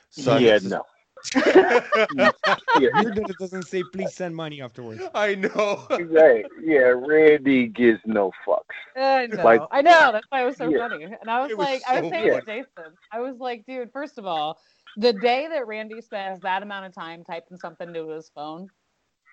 [0.10, 0.84] Son, yeah, no.
[1.34, 1.46] Weird
[2.80, 5.02] Yeah, that it doesn't say please send money afterwards.
[5.14, 5.88] I know.
[6.10, 6.46] right.
[6.62, 8.62] Yeah, Randy gives no fucks.
[8.96, 9.44] I know.
[9.44, 10.12] Like- I know.
[10.12, 10.78] That's why it was so Yeah.
[10.88, 11.04] funny.
[11.04, 12.46] And I was, was like, I was so saying to.
[12.46, 14.60] Jason, I was like, dude, first of all,
[14.98, 18.70] the day that Randy spends that amount of time typing something to his phone,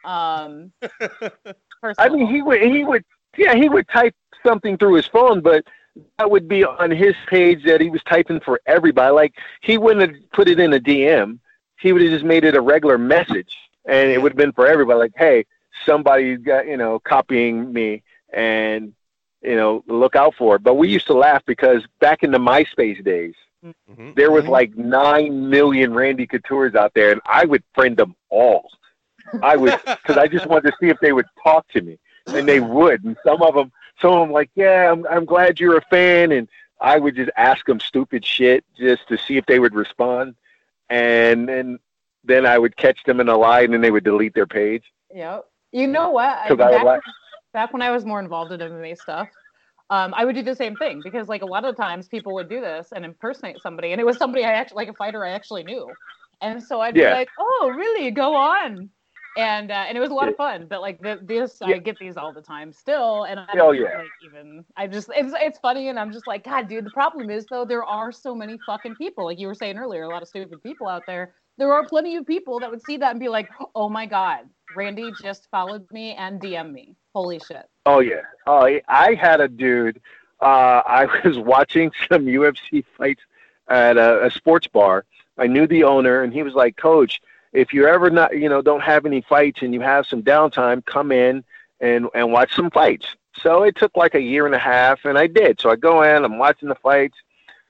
[0.04, 0.72] um,
[1.80, 3.04] first I mean, all, he would he would
[3.36, 5.64] yeah he would type something through his phone, but
[6.18, 9.12] that would be on his page that he was typing for everybody.
[9.12, 11.38] Like he wouldn't have put it in a DM.
[11.82, 14.66] He would have just made it a regular message, and it would have been for
[14.68, 14.98] everybody.
[15.00, 15.44] Like, hey,
[15.84, 18.92] somebody's got you know copying me, and
[19.42, 20.62] you know look out for it.
[20.62, 24.14] But we used to laugh because back in the MySpace days, Mhm.
[24.14, 24.48] there was Mhm.
[24.50, 28.70] like nine million Randy Coutures out there, and I would friend them all.
[29.42, 32.46] I would because I just wanted to see if they would talk to me, and
[32.48, 33.02] they would.
[33.02, 36.30] And some of them, some of them, like, yeah, I'm I'm glad you're a fan,
[36.30, 36.48] and
[36.80, 40.34] I would just ask them stupid shit just to see if they would respond,
[40.92, 41.78] and then
[42.24, 44.84] then I would catch them in a lie, and then they would delete their page.
[45.12, 45.44] Yep.
[45.72, 46.28] You know what?
[46.38, 47.00] I- 'Cause I back, like-
[47.52, 49.28] back when I was more involved in MMA stuff,
[49.90, 52.48] um, I would do the same thing because like a lot of times people would
[52.48, 55.30] do this and impersonate somebody, and it was somebody I actually like a fighter I
[55.30, 55.90] actually knew,
[56.40, 57.10] and so I'd Yeah.
[57.10, 58.10] be like, "Oh, really?
[58.12, 58.90] Go on."
[59.36, 61.76] And uh, and it was a lot of fun, but like the, this, Yeah.
[61.76, 63.98] I get these all the time still, and I Oh, don't yeah.
[63.98, 66.84] like even I just it's it's funny, and I'm just like, God, dude.
[66.84, 70.02] The problem is though, there are so many fucking people, like you were saying earlier,
[70.02, 71.32] a lot of stupid people out there.
[71.56, 74.40] There are plenty of people that would see that and be like, "Oh my god,
[74.76, 76.94] Randy just followed me and DM me.
[77.14, 77.64] Holy shit.
[77.86, 78.22] Oh yeah.
[78.46, 80.00] Oh, I- I had a dude.
[80.42, 83.22] Uh, I was watching some UFC fights
[83.68, 85.04] at a, a sports bar.
[85.38, 88.62] I knew the owner, and he was like, "Coach, if you ever not, you know,
[88.62, 91.44] don't have any fights and you have some downtime, come in
[91.80, 95.18] and and watch some fights." So it took like a year and a half, and
[95.18, 95.60] I did.
[95.60, 97.16] So I go in, I'm watching the fights,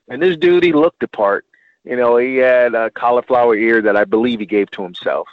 [0.09, 1.47] and this dude, he looked the part.
[1.85, 5.29] You know, he had a cauliflower ear that I believe he gave to himself.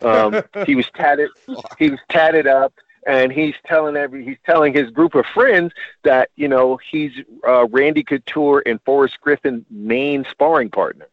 [0.00, 1.30] Um, he was tatted.
[1.78, 2.72] He was tatted up
[3.08, 5.72] and he's telling every he's telling his group of friends
[6.04, 7.12] that you know he's
[7.46, 11.08] uh, Randy Couture and Forrest Griffin main sparring partner.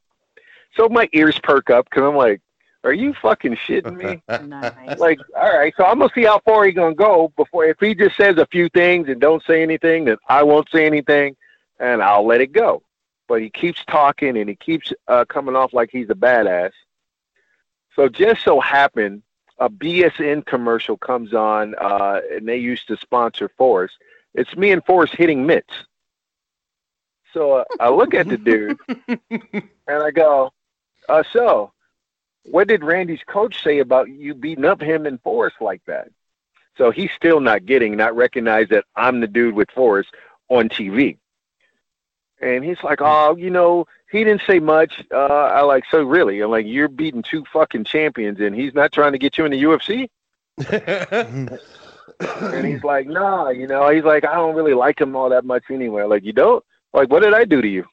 [0.75, 2.41] So my ears perk up because I'm like,
[2.85, 4.99] "Are you fucking shitting me?" Nice.
[4.99, 7.65] like, all right, so I'm gonna see how far he's gonna go before.
[7.65, 10.85] If he just says a few things and don't say anything, then I won't say
[10.85, 11.35] anything,
[11.79, 12.83] and I'll let it go.
[13.27, 16.71] But he keeps talking and he keeps uh, coming off like he's a badass.
[17.95, 19.23] So just so happened
[19.57, 23.95] a BSN commercial comes on, uh, and they used to sponsor Forrest.
[24.33, 25.73] It's me and Forrest hitting mitts.
[27.33, 28.77] So uh, I look at the dude
[29.29, 30.53] and I go,
[31.09, 31.71] uh, "So,
[32.45, 36.09] what did Randy's coach say about you beating up him and Forrest like that?"
[36.77, 40.09] So he's still not getting, not recognize that I'm the dude with Forrest
[40.49, 41.17] on TV.
[42.41, 46.41] And he's like, "Oh, you know, he didn't say much." Uh, I like, so really,
[46.41, 49.51] I'm like, you're beating two fucking champions, and he's not trying to get you in
[49.51, 50.09] the UFC.
[52.19, 55.43] And he's like, "Nah, you know," he's like, "I don't really like him all that
[55.43, 56.63] much anyway." Like, you don't?
[56.93, 57.85] Like, what did I do to you?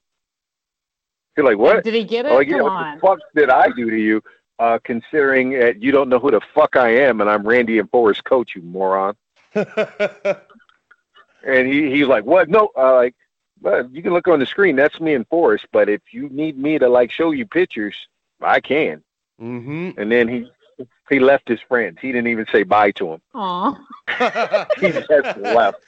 [1.36, 1.82] You're like, what?
[1.82, 2.32] Did he get it?
[2.32, 4.22] Like, yeah, Come what the fuck did I do to you?
[4.62, 7.90] Uh, considering that you don't know who the fuck I am, and I'm Randy and
[7.90, 9.16] Forrest coach, you moron.
[11.44, 12.48] And he he's like, what?
[12.48, 13.16] No, uh, like,
[13.60, 14.76] well, you can look on the screen.
[14.76, 15.66] That's me and Forrest.
[15.72, 17.96] But if you need me to like show you pictures,
[18.40, 19.02] I can.
[19.40, 20.00] Mm-hmm.
[20.00, 20.48] And then he
[21.10, 21.98] he left his friends.
[22.00, 23.22] He didn't even say bye to him.
[23.34, 23.76] Aw.
[24.80, 25.80] He just left.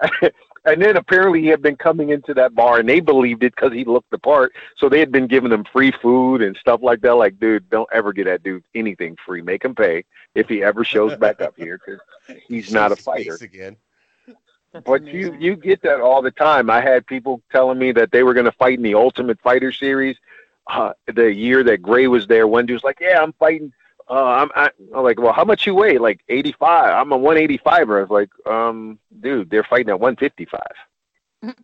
[0.64, 3.72] and then apparently he had been coming into that bar, and they believed it because
[3.72, 4.52] he looked the part.
[4.76, 7.14] So they had been giving him free food and stuff like that.
[7.14, 9.42] Like, dude, don't ever get that dude anything free.
[9.42, 12.00] Make him pay if he ever shows back up here because
[12.48, 13.36] he's not a fighter.
[13.40, 13.76] again.
[14.72, 15.40] That's But you amazing.
[15.40, 16.68] you get that all the time.
[16.68, 19.70] I had people telling me that they were going to fight in the Ultimate Fighter
[19.70, 20.16] series.
[20.66, 23.72] Uh, the year that Gray was there, one dude was like, "Yeah, I'm fighting."
[24.08, 26.94] Uh, I'm, I, I'm like, "Well, how much you weigh?" Like 85.
[26.94, 27.98] I'm a 185er.
[27.98, 30.60] I was like, "Um, dude, they're fighting at 155."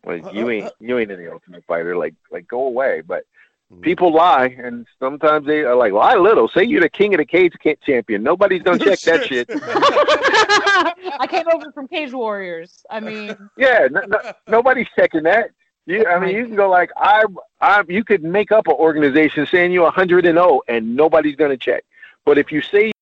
[0.04, 1.96] Like you ain't you ain't in the Ultimate Fighter.
[1.96, 3.02] Like like go away.
[3.06, 3.24] But
[3.82, 7.24] people lie, and sometimes they are like, "Lie little." Say you're the king of the
[7.24, 8.22] cage champion.
[8.22, 9.48] Nobody's gonna check that shit.
[11.20, 12.84] I came over from Cage Warriors.
[12.90, 15.50] I mean, Yeah, no, no, nobody's checking that.
[15.86, 17.24] You, I mean, you can go like I,
[17.60, 17.82] I.
[17.88, 21.84] You could make up an organization saying you're 100 and 0, and nobody's gonna check.
[22.30, 22.92] But if you say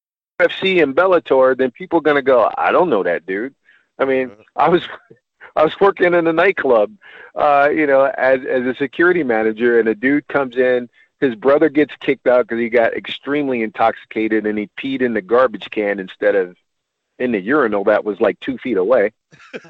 [0.41, 2.51] UFC and Bellator, then people are gonna go.
[2.57, 3.55] I don't know that dude.
[3.99, 4.81] I mean, I was,
[5.57, 6.97] I was working in a nightclub,
[7.35, 10.89] uh, you know, as as a security manager, and a dude comes in.
[11.21, 15.21] His brother gets kicked out because he got extremely intoxicated, and he peed in the
[15.21, 16.57] garbage can instead of
[17.19, 19.13] in the urinal that was like two feet away.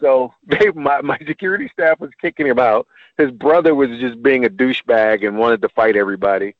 [0.00, 2.88] So they, my, my security staff was kicking him out.
[3.16, 6.56] His brother was just being a douchebag and wanted to fight everybody.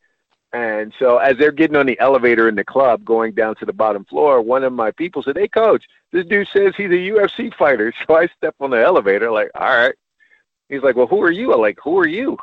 [0.54, 3.72] And so as they're getting on the elevator in the club going down to the
[3.72, 7.52] bottom floor, one of my people said, Hey coach, this dude says he's a UFC
[7.54, 7.92] fighter.
[8.06, 9.94] So I step on the elevator like, All right.
[10.68, 11.52] He's like, Well, who are you?
[11.52, 12.38] I'm like, Who are you?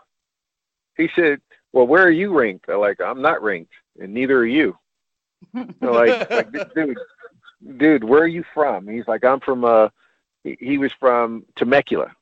[0.97, 1.39] He said,
[1.71, 2.65] Well, where are you ranked?
[2.67, 4.77] I'm like, I'm not ranked, and neither are you.
[5.81, 6.97] Like, like dude,
[7.77, 8.89] dude, where are you from?
[8.89, 9.87] He's like, I'm from uh
[10.43, 12.13] he, he was from Temecula.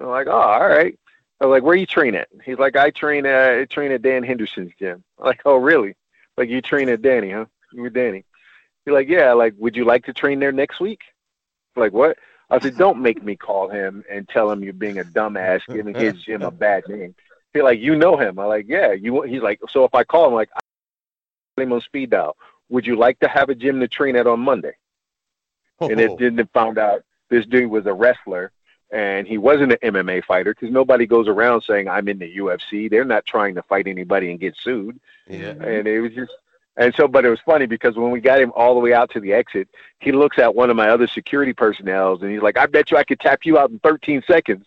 [0.00, 0.98] I'm like, oh, all right.
[1.40, 2.28] I was like, where you train at?
[2.44, 5.04] He's like, I train at I train at Dan Henderson's gym.
[5.18, 5.94] I'm like, oh, really?
[6.36, 7.46] Like you train at Danny, huh?
[7.72, 8.24] You with Danny?
[8.84, 9.32] He's like, yeah.
[9.32, 11.00] Like, would you like to train there next week?
[11.74, 12.16] I'm like, what?
[12.48, 15.94] I said, don't make me call him and tell him you're being a dumbass, giving
[15.94, 17.14] his gym a bad name.
[17.52, 18.38] He's like, you know him.
[18.38, 18.92] I'm like, yeah.
[18.92, 19.22] You.
[19.22, 20.60] He's like, so if I call him, like, I
[21.62, 22.36] him on speed dial.
[22.68, 24.76] Would you like to have a gym to train at on Monday?
[25.80, 26.48] And it didn't oh.
[26.54, 28.52] found out this dude was a wrestler
[28.90, 32.88] and he wasn't an MMA fighter because nobody goes around saying I'm in the UFC.
[32.88, 35.00] They're not trying to fight anybody and get sued.
[35.28, 35.50] Yeah.
[35.50, 36.32] And it was just,
[36.76, 39.10] and so, but it was funny because when we got him all the way out
[39.12, 39.68] to the exit,
[39.98, 42.96] he looks at one of my other security personnel and he's like, "I bet you
[42.96, 44.66] I could tap you out in 13 seconds."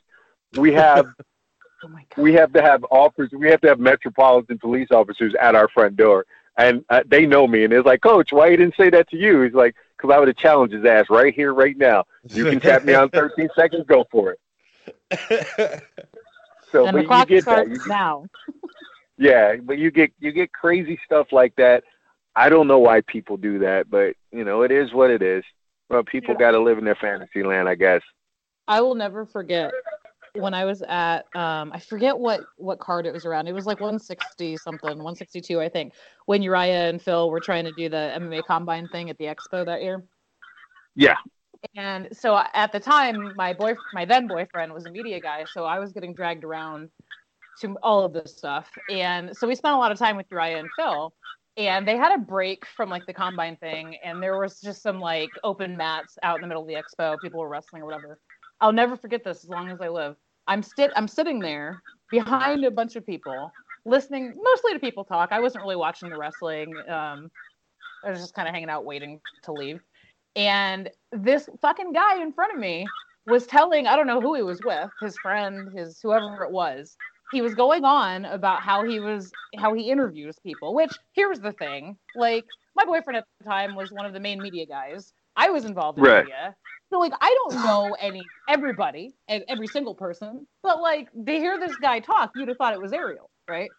[0.57, 1.05] We have,
[1.83, 2.21] Oh my god.
[2.21, 5.95] we have to have officers, we have to have metropolitan police officers at our front
[5.95, 6.25] door,
[6.57, 9.17] and uh, they know me, and it's like, "Coach, why you didn't say that to
[9.17, 12.05] you?" He's like, "Cause I would have challenged his ass right here, right now.
[12.29, 13.85] You can tap me on 13 seconds.
[13.87, 14.35] Go for
[15.11, 15.83] it."
[16.71, 17.65] So, and but the you clock get that.
[17.65, 18.25] starts You- now.
[19.17, 21.83] yeah, but you get you get crazy stuff like that.
[22.35, 25.43] I don't know why people do that, but you know, it is what it is.
[25.89, 28.01] Well, people got to live in their fantasy land, I guess.
[28.67, 29.71] I will never forget
[30.33, 33.47] when I was at um I forget what what card it was around.
[33.47, 35.93] It was like 160 something, 162 I think.
[36.25, 39.65] When Uriah and Phil were trying to do the MMA combine thing at the expo
[39.65, 40.03] that year.
[40.95, 41.17] Yeah.
[41.75, 45.65] And so at the time my boy my then boyfriend was a media guy, so
[45.65, 46.89] I was getting dragged around
[47.61, 48.69] to all of this stuff.
[48.89, 51.13] And so we spent a lot of time with Uriah and Phil
[51.57, 54.99] and they had a break from like the combine thing and there was just some
[54.99, 58.17] like open mats out in the middle of the expo people were wrestling or whatever
[58.61, 60.15] i'll never forget this as long as i live.
[60.47, 61.81] I'm sit i'm sitting there
[62.11, 63.53] behind a bunch of people
[63.85, 65.29] listening mostly to people talk.
[65.31, 66.83] I wasn't really watching the wrestling.
[66.89, 67.29] Um
[68.03, 69.81] i was just kind of hanging out waiting to leave.
[70.35, 72.93] And this fucking guy in front of me
[73.25, 76.97] was telling i don't know who he was with his friend his whoever it was.
[77.31, 81.51] He was going on about how he was how he interviews people which here's the
[81.51, 82.45] thing like
[82.75, 85.13] my boyfriend at the time was one of the main media guys.
[85.35, 86.21] I was involved in Right.
[86.23, 86.55] media
[86.89, 91.59] so like i don't know any everybody and every single person but like they hear
[91.59, 93.71] this guy talk you'd have thought it was ariel right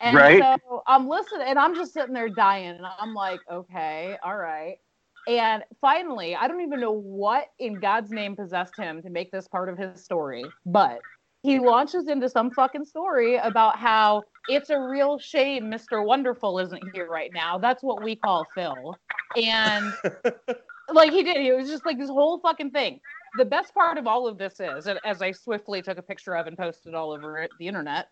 [0.00, 0.38] and Right.
[0.40, 4.78] so i'm listening and i'm just sitting there dying and i'm like okay all right
[5.26, 9.48] and finally i don't even know what in god's name possessed him to make this
[9.48, 11.00] part of his story but
[11.42, 16.04] he launches into some fucking story about how it's a real shame Mr.
[16.04, 17.58] Wonderful isn't here right now.
[17.58, 18.98] That's what we call Phil.
[19.36, 19.94] And
[20.92, 23.00] like he did, it was just like this whole fucking thing.
[23.36, 26.36] The best part of all of this is, and as I swiftly took a picture
[26.36, 28.08] of and posted all over the internet,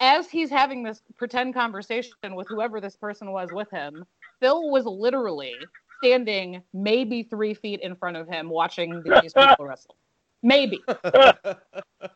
[0.00, 4.04] as he's having this pretend conversation with whoever this person was with him,
[4.40, 5.54] Phil was literally
[6.02, 9.96] standing maybe three feet in front of him watching these people wrestle.
[10.42, 10.80] Maybe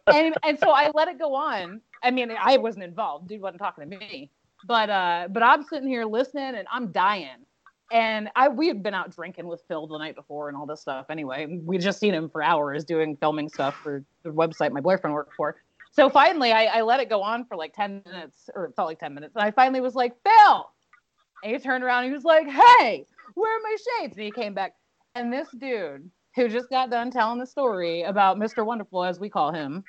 [0.06, 1.80] and and so I let it go on.
[2.02, 3.28] I mean, I wasn't involved.
[3.28, 4.30] Dude wasn't talking to me.
[4.66, 7.46] But uh, but I'm sitting here listening, and I'm dying.
[7.90, 10.80] And I we had been out drinking with Phil the night before and all this
[10.80, 11.06] stuff.
[11.10, 15.12] Anyway, we just seen him for hours doing filming stuff for the website my boyfriend
[15.14, 15.56] worked for.
[15.92, 18.88] So finally, I, I let it go on for like ten minutes, or it felt
[18.88, 19.34] like ten minutes.
[19.34, 20.70] And I finally was like, Phil,
[21.42, 22.04] and he turned around.
[22.04, 24.16] He was like, Hey, where are my shades?
[24.16, 24.74] And he came back.
[25.16, 28.64] And this dude who just got done telling the story about Mr.
[28.64, 29.82] Wonderful, as we call him,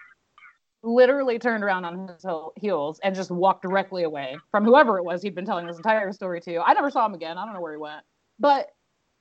[0.83, 2.25] literally turned around on his
[2.57, 6.11] heels and just walked directly away from whoever it was he'd been telling this entire
[6.11, 6.59] story to.
[6.59, 7.37] I never saw him again.
[7.37, 8.03] I don't know where he went,
[8.39, 8.71] but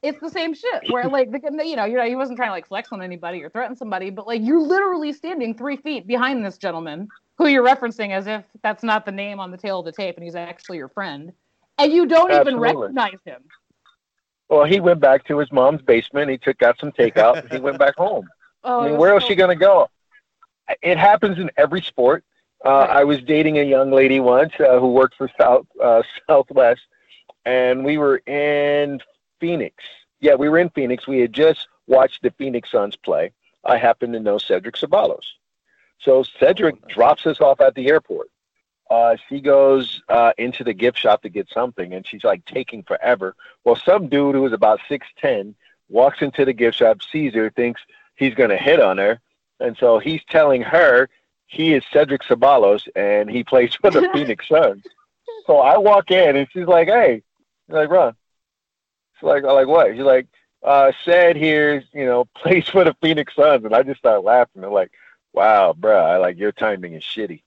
[0.03, 2.53] it's the same shit where like the, you know you know he wasn't trying to
[2.53, 6.45] like flex on anybody or threaten somebody, but like you're literally standing three feet behind
[6.45, 9.85] this gentleman who you're referencing as if that's not the name on the tail of
[9.85, 11.33] the tape and he's actually your friend,
[11.79, 13.43] and you don't even recognize him.
[14.49, 16.29] Well, he went back to his mom's basement.
[16.31, 17.39] He took out some takeout.
[17.39, 18.27] and he went back home.
[18.65, 19.89] Oh, I mean, where else so- she gonna go?
[20.83, 22.25] It happens in every sport.
[22.65, 26.83] Uh, I was dating a young lady once uh, who worked for South uh, Southwest,
[27.45, 29.01] and we were in
[29.41, 29.83] Phoenix.
[30.21, 31.07] Yeah, we were in Phoenix.
[31.07, 33.33] We had just watched the Phoenix Suns play.
[33.65, 35.25] I happen to know Cedric Ceballos,
[35.99, 38.29] so Cedric drops us off at the airport.
[38.91, 42.83] Uh, she goes uh, into the gift shop to get something, and she's like taking
[42.83, 43.37] forever.
[43.65, 45.55] Well, some dude who was about six ten
[45.89, 47.81] walks into the gift shop, sees her, thinks
[48.17, 49.21] he's going to hit on her.
[49.61, 51.09] And so he's telling her
[51.47, 54.83] he is Cedric Ceballos and he plays for the Phoenix Suns.
[55.47, 57.23] So I walk in and she's like, hey,
[57.67, 58.15] she's like, Ron.
[59.17, 59.93] She's like, I'm like, what?
[59.93, 60.27] She's like,
[60.63, 63.65] uh, said here, you know, plays for the Phoenix Suns.
[63.65, 64.65] And I just start laughing.
[64.65, 64.93] I'm like,
[65.33, 67.43] wow, bro, I like your timing is shitty.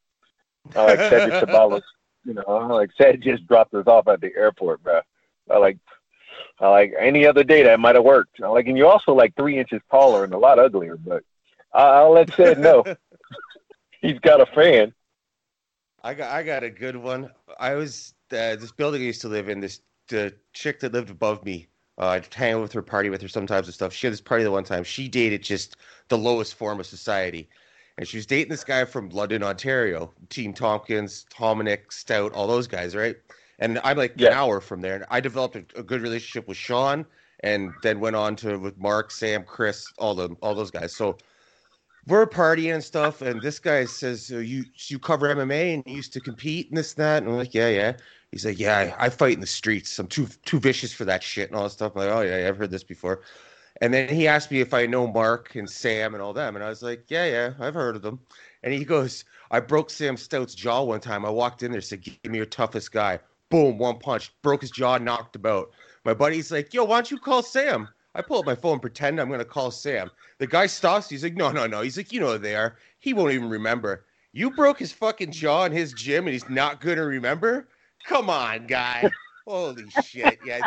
[0.75, 1.81] I like Cedric Ceballos.
[2.25, 5.01] You know, I like Ced just dropped us off at the airport, bro.
[5.51, 5.77] I like
[6.57, 8.39] I like any other day that might have worked.
[8.41, 10.95] I like, and you're also like three inches taller and a lot uglier.
[10.95, 11.32] But I-
[11.73, 12.83] I'll let Ced know.
[14.01, 14.93] He's got a fan.
[16.03, 17.31] I got I got a good one.
[17.59, 19.59] I was uh, this building I used to live in.
[19.59, 21.67] This the chick that lived above me
[21.97, 23.93] Uh, I'd hang out with her, party with her sometimes and stuff.
[23.93, 24.83] She had this party the one time.
[24.83, 25.77] She dated just
[26.09, 27.49] the lowest form of society.
[27.97, 32.67] And she was dating this guy from London, Ontario, Team Tompkins, Hominick, Stout, all those
[32.67, 33.15] guys, right?
[33.59, 34.29] And I'm like Yeah.
[34.29, 34.95] an hour from there.
[34.95, 37.05] And I developed a, a good relationship with Shawn
[37.41, 40.95] and then went on to with Mark, Sam, Chris, all the all those guys.
[40.95, 41.17] So
[42.07, 45.95] we're partying and stuff, and this guy says, so "You you cover MMA and you
[45.95, 47.93] used to compete and this and that." And I'm like, "Yeah, yeah."
[48.31, 49.97] He's like, "Yeah, I, I fight in the streets.
[49.99, 52.39] I'm too too vicious for that shit and all that stuff." I'm like, "Oh yeah,
[52.39, 53.21] yeah, I've heard this before."
[53.81, 56.63] And then he asked me if I know Mark and Sam and all them, and
[56.63, 58.19] I was like, "Yeah, yeah, I've heard of them."
[58.63, 61.25] And he goes, "I broke Sam Stout's jaw one time.
[61.25, 64.71] I walked in there, said, "Give me your toughest guy." Boom, one punch, broke his
[64.71, 65.71] jaw, knocked him out.
[66.05, 69.19] My buddy's like, "Yo, why don't you call Sam?" I pull up my phone, pretend
[69.19, 70.11] I'm gonna call Sam.
[70.37, 71.09] The guy stops.
[71.09, 72.77] He's like, "No, no, no." He's like, "You know who they are.
[72.99, 74.05] He won't even remember.
[74.31, 77.69] You broke his fucking jaw in his gym, and he's not gonna remember.
[78.05, 79.11] Come on, guy.
[79.47, 80.63] Holy shit, yeah."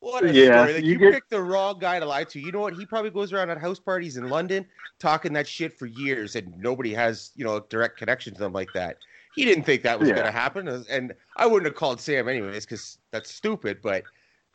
[0.00, 0.74] What a Yeah, story.
[0.74, 2.38] Like, you you, get- picked the wrong guy to lie to.
[2.38, 2.74] You know what?
[2.74, 4.66] He probably goes around at house parties in London
[4.98, 8.52] talking that shit for years, and nobody has, you know, a direct connection to them
[8.52, 8.98] like that.
[9.32, 10.16] He didn't think that was Yeah.
[10.16, 13.80] going to happen, and I wouldn't have called Sam anyways because that's stupid.
[13.82, 14.04] But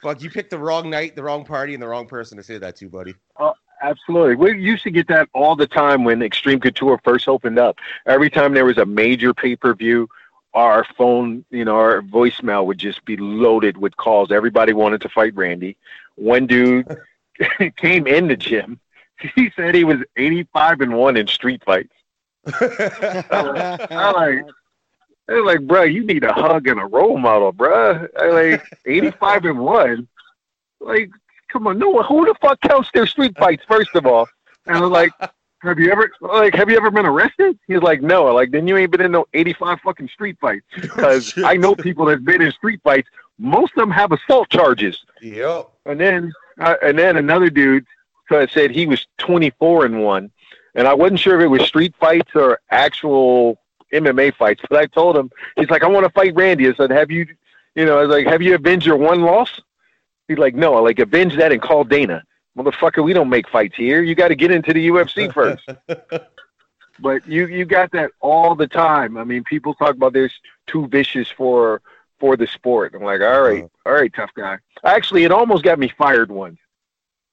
[0.02, 2.58] fuck, you picked the wrong night, the wrong party, and the wrong person to say
[2.58, 3.16] that to, buddy.
[3.38, 4.36] Oh, absolutely.
[4.36, 7.78] We used to get that all the time when Extreme Couture first opened up.
[8.06, 10.10] Every time there was a major pay per view,
[10.54, 14.32] our phone, you know, our voicemail would just be loaded with calls.
[14.32, 15.78] Everybody wanted to fight Randy.
[16.16, 16.88] One dude
[17.78, 18.80] came in the gym.
[19.36, 21.92] He said he was 85 and 1 in street fights.
[22.48, 24.46] I like,
[25.30, 28.08] Was like, bro, you need a hug and a role model, bro.
[28.20, 30.08] Like 85 and 1.
[30.82, 31.12] Like,
[31.50, 32.06] come on, no one.
[32.06, 33.64] Who the fuck counts their street fights?
[33.68, 34.28] First of all,
[34.66, 35.12] and I was like,
[35.62, 37.60] have you ever like have you ever been arrested?
[37.68, 38.26] He's like, no.
[38.26, 41.76] Like, then you ain't been in no eighty five fucking street fights because I know
[41.76, 43.10] people that's been in street fights.
[43.38, 45.04] Most of them have assault charges.
[45.22, 45.70] Yep.
[45.86, 47.86] And then uh, and then another dude
[48.30, 50.32] said he was twenty four and one,
[50.76, 53.60] and I wasn't sure if it was street fights or actual
[53.94, 54.62] MMA fights.
[54.70, 56.68] But I told him he's like, I want to fight Randy.
[56.68, 57.28] I said, have you,
[57.76, 59.62] you know, I was like, have you avenged your one loss?
[60.28, 62.24] He's like, no, I like avenge that and call Dana.
[62.58, 64.02] Motherfucker, we don't make fights here.
[64.02, 65.68] You got to get into the UFC first.
[67.00, 69.18] but you you got that all the time.
[69.18, 70.34] I mean, people talk about this
[70.68, 71.82] too vicious for
[72.20, 72.94] for the sport.
[72.96, 73.90] I'm like, all right, uh-huh.
[73.90, 74.58] all right, tough guy.
[74.84, 76.60] Actually, it almost got me fired once.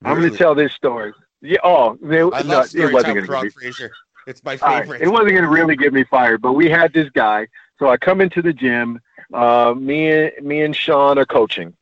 [0.03, 1.13] I'm going to tell this story.
[1.41, 1.57] Yeah.
[1.63, 3.49] Oh, it, I no, love it wasn't going to be.
[3.49, 3.91] Frazier.
[4.27, 5.01] It's my All right, favorite.
[5.01, 7.47] It wasn't going to really get me fired, but we had this guy.
[7.79, 8.99] So I come into the gym.
[9.33, 11.73] Uh, me and me and Shawn are coaching.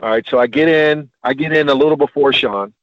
[0.00, 1.10] All right, so I get in.
[1.24, 2.74] I get in a little before Shawn,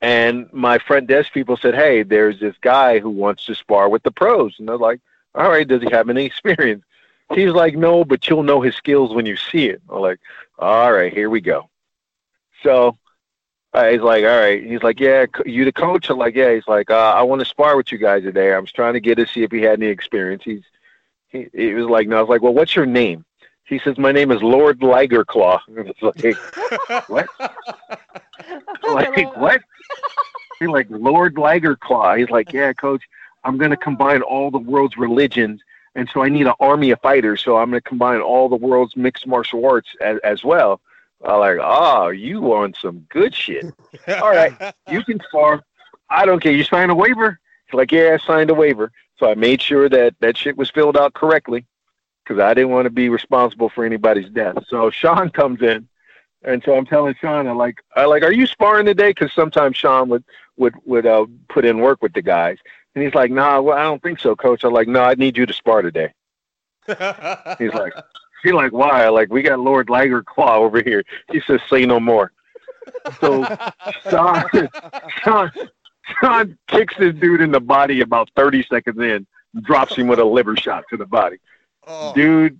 [0.00, 4.04] and my front desk people said, "Hey, there's this guy who wants to spar with
[4.04, 5.00] the pros," and they're like,
[5.34, 6.84] "All right, does he have any experience?"
[7.34, 10.20] He's like, "No, but you'll know his skills when you see it." I'm like,
[10.58, 11.68] "All right, here we go."
[12.62, 12.96] So
[13.76, 14.64] uh, he's like, all right.
[14.64, 16.08] He's like, yeah, you the coach?
[16.08, 16.54] I'm like, yeah.
[16.54, 18.54] He's like, uh, I want to spar with you guys today.
[18.54, 20.42] I was trying to get to see if he had any experience.
[20.44, 20.62] He's,
[21.28, 22.16] he, he was like, no.
[22.16, 23.26] I was like, well, what's your name?
[23.64, 25.60] He says, my name is Lord Ligerclaw.
[26.00, 27.28] Like, what?
[28.82, 29.60] like, what?
[30.58, 32.18] He's like, Lord Ligerclaw.
[32.18, 33.02] He's like, yeah, coach,
[33.44, 35.60] I'm going to combine all the world's religions.
[35.94, 37.42] And so I need an army of fighters.
[37.42, 40.80] So I'm going to combine all the world's mixed martial arts as, as well.
[41.26, 43.66] I'm like, oh, you on some good shit.
[44.08, 44.74] All right.
[44.90, 45.62] You can spar.
[46.08, 46.52] I don't care.
[46.52, 47.40] You signed a waiver?
[47.66, 48.92] He's like, yeah, I signed a waiver.
[49.18, 51.66] So I made sure that that shit was filled out correctly
[52.22, 54.56] because I didn't want to be responsible for anybody's death.
[54.68, 55.88] So Shawn comes in,
[56.42, 59.10] and so I'm telling Shawn, I like, I like, are you sparring today?
[59.10, 60.24] Because sometimes Shawn would
[60.56, 62.58] would would uh, put in work with the guys,
[62.94, 64.64] and he's like, nah, well, I don't think so, coach.
[64.64, 66.12] I'm like, no, I need you to spar today.
[66.86, 67.92] He's like,
[68.46, 69.08] he's like, why?
[69.08, 71.04] Like, we got Lord Lager Claw over here.
[71.30, 72.32] He says, say no more.
[73.20, 73.44] So
[74.10, 74.44] Shawn,
[75.22, 75.52] Shawn,
[76.20, 79.26] Shawn kicks this dude in the body about 30 seconds in,
[79.62, 81.38] drops him with a liver shot to the body.
[81.86, 82.58] Oh, Dude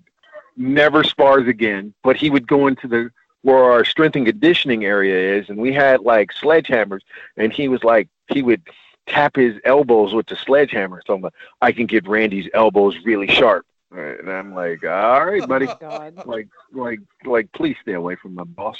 [0.55, 3.11] never spars again, but he would go into the
[3.43, 7.01] where our strength and conditioning area is, and we had like sledgehammers,
[7.37, 8.61] and he was like, he would
[9.05, 11.01] tap his elbows with the sledgehammer.
[11.05, 13.65] So I'm like, I can get Randy's elbows really sharp.
[13.91, 15.67] And I'm like, all right, oh, buddy.
[15.79, 16.25] God.
[16.25, 18.77] like like like please stay away from my boss.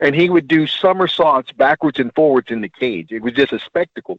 [0.00, 3.12] And he would do somersaults backwards and forwards in the cage.
[3.12, 4.18] It was just a spectacle.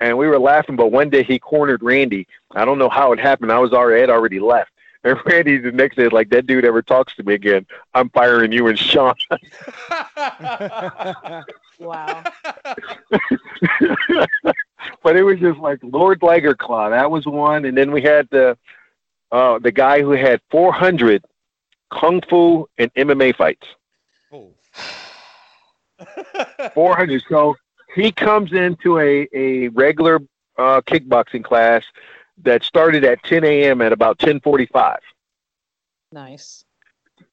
[0.00, 2.26] And we were laughing but one day he cornered randy.
[2.52, 3.52] I don't know how it happened.
[3.52, 4.70] I was already had already left.
[5.04, 7.66] And randy the next day like that dude ever talks to me again.
[7.92, 9.14] I'm firing you and shawn.
[11.80, 12.22] Wow.
[15.02, 16.90] but it was just like lord Lagerclaw.
[16.90, 17.64] that was one.
[17.64, 18.56] And then we had the
[19.34, 21.24] uh the guy who had 400
[21.90, 23.66] kung fu and mma fights
[24.32, 24.50] oh.
[26.74, 27.22] 400.
[27.28, 27.56] So
[27.94, 30.20] he comes into a, a regular
[30.58, 31.84] uh, kickboxing class
[32.42, 33.80] that started at 10 a.m.
[33.80, 34.98] at about 10:45.
[36.12, 36.64] Nice.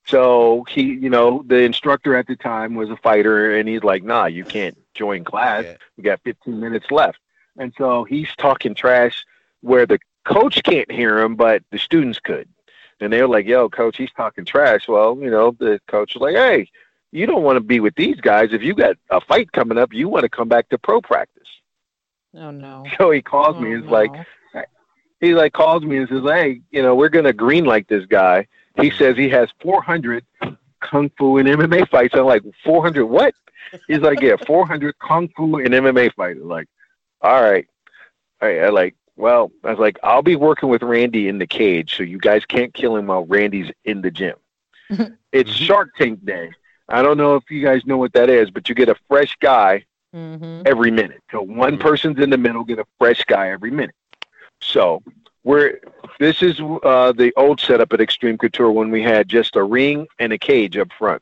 [0.05, 4.03] So he, you know, the instructor at the time was a fighter, and he's like,
[4.03, 5.63] "Nah, you can't join class.
[5.63, 5.77] Yeah.
[5.97, 7.19] We got 15 minutes left."
[7.57, 9.25] And so he's talking trash
[9.61, 12.47] where the coach can't hear him, but the students could.
[12.99, 16.21] And they were like, "Yo, coach, he's talking trash." Well, you know, the coach was
[16.21, 16.69] like, "Hey,
[17.11, 18.49] you don't want to be with these guys.
[18.53, 21.47] If you got a fight coming up, you want to come back to pro practice."
[22.35, 22.85] Oh no.
[22.97, 23.75] So he calls Oh, me.
[23.75, 23.91] He's no.
[23.91, 24.11] like,
[25.19, 28.47] he like calls me and says, "Hey, you know, we're gonna green like this guy."
[28.79, 30.23] He says he has 400
[30.79, 32.15] kung fu and MMA fights.
[32.15, 33.33] I'm like, 400 what?
[33.87, 36.39] He's like, yeah, 400 kung fu and MMA fights.
[36.41, 36.67] I'm like,
[37.21, 37.67] all right,
[38.41, 38.61] all right.
[38.61, 42.03] I like, well, I was like, I'll be working with Randy in the cage, so
[42.03, 44.35] you guys can't kill him while Randy's in the gym.
[45.31, 45.65] it's Mhm.
[45.67, 46.49] Shark Tank Day.
[46.89, 49.37] I don't know if you guys know what that is, but you get a fresh
[49.39, 50.63] guy Mm-hmm.
[50.65, 51.21] every minute.
[51.31, 53.95] So one person's in the middle, get a fresh guy every minute.
[54.59, 55.01] So
[55.43, 55.79] we're
[56.19, 60.07] this is uh, the old setup at Extreme Couture when we had just a ring
[60.19, 61.21] and a cage up front.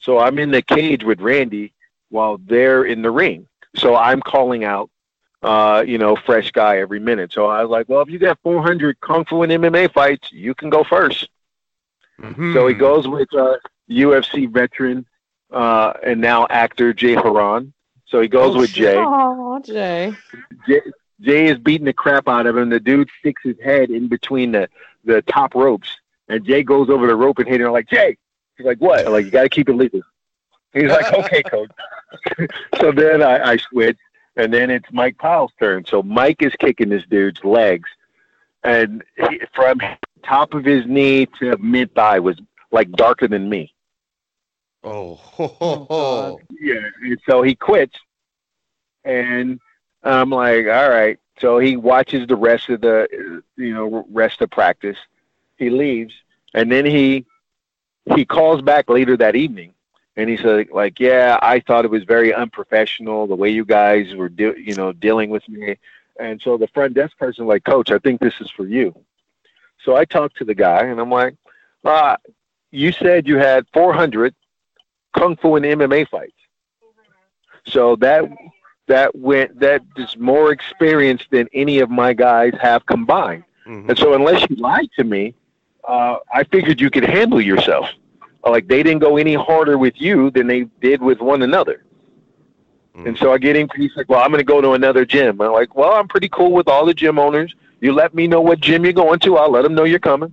[0.00, 1.72] So I'm in the cage with Randy
[2.10, 3.48] while they're in the ring.
[3.74, 4.88] So I'm calling out,
[5.46, 7.32] uh, you know, fresh guy every minute.
[7.32, 10.54] So I was like, well, if you got 400 kung fu and MMA fights, you
[10.54, 11.28] can go first.
[12.20, 12.52] Mhm.
[12.54, 13.56] So he goes with uh,
[13.90, 15.06] UFC veteran
[15.52, 17.72] uh, and now actor Jay Hieron.
[18.06, 18.72] So he goes Oh, with.
[18.72, 18.96] Jay.
[18.96, 20.12] Oh, Jay.
[20.68, 20.80] Jay.
[21.20, 22.68] Jay is beating the crap out of him.
[22.68, 24.68] The dude sticks his head in between the,
[25.04, 25.88] the top ropes,
[26.28, 28.16] and Jay goes over the rope and hit him like Jay.
[28.56, 30.02] He's like, "What?" I'm like, "You got to keep it legal."
[30.74, 31.70] He's like, "Okay, coach."
[32.80, 33.96] so then I, I switch,
[34.36, 35.84] and then it's Mike Pyle's turn.
[35.84, 37.88] So Mike is kicking this dude's legs,
[38.62, 39.80] and he, from
[40.22, 42.38] top of his knee to mid thigh was
[42.70, 43.72] like darker than me.
[44.84, 46.40] Oh, ho, ho, ho.
[46.60, 46.88] Yeah.
[47.02, 47.96] And so he quits,
[49.04, 49.60] and
[50.02, 51.18] I'm like, all right.
[51.40, 54.96] So he watches the rest of the, uh, you know, rest of practice.
[55.58, 56.14] He leaves,
[56.54, 57.26] and then he
[58.14, 59.74] he calls back later that evening,
[60.16, 64.14] and he said, like, yeah, I thought it was very unprofessional the way you guys
[64.14, 65.76] were, de- you know, dealing with me.
[66.18, 68.94] And so the front desk person, like, coach, I think this is for you.
[69.84, 71.36] So I talked to the guy, and I'm like,
[71.84, 72.16] uh,
[72.70, 74.34] you said you had 400
[75.16, 76.32] kung fu and MMA fights.
[77.66, 78.24] So that
[78.86, 83.44] that went that is more experience than any of my guys have combined.
[83.66, 83.88] Mhm.
[83.88, 85.34] And so unless you lied to me,
[85.84, 87.88] uh, I figured you could handle yourself.
[88.46, 91.82] Uh, like they didn't go any harder with you than they did with one another.
[92.96, 93.08] Mm.
[93.08, 93.68] And so I get him.
[93.74, 96.28] He's like, "Well, I'm going to go to another gym." I'm like, "Well, I'm pretty
[96.28, 97.54] cool with all the gym owners.
[97.80, 99.36] You let me know what gym you're going to.
[99.36, 100.32] I'll let them know you're coming,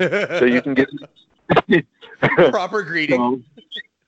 [0.00, 0.88] so you can get."
[2.50, 3.18] Proper greeting.
[3.18, 3.42] So,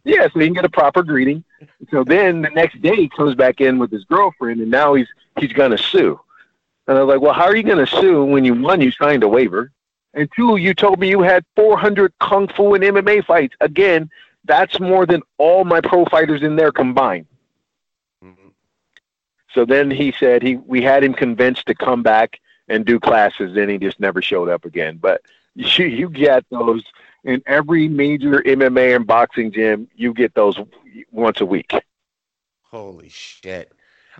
[0.04, 1.44] yeah, so he can get a proper greeting.
[1.90, 5.08] So then the next day he comes back in with his girlfriend, and now he's
[5.38, 6.18] he's gonna sue.
[6.86, 9.22] And I was like, well, how are you gonna sue when you one you signed
[9.22, 9.70] a waiver,
[10.14, 13.54] and two you told me you had 400 kung fu and MMA fights.
[13.60, 14.10] Again,
[14.44, 17.26] that's more than all my pro fighters in there combined.
[18.24, 18.52] Mhm.
[19.52, 23.54] So then he said he we had him convinced to come back and do classes.
[23.54, 24.98] Then he just never showed up again.
[24.98, 25.22] But
[25.54, 26.84] you you get those
[27.24, 29.88] in every major MMA and boxing gym.
[29.94, 30.58] You get those
[31.10, 31.72] once a week.
[32.62, 33.72] Holy shit.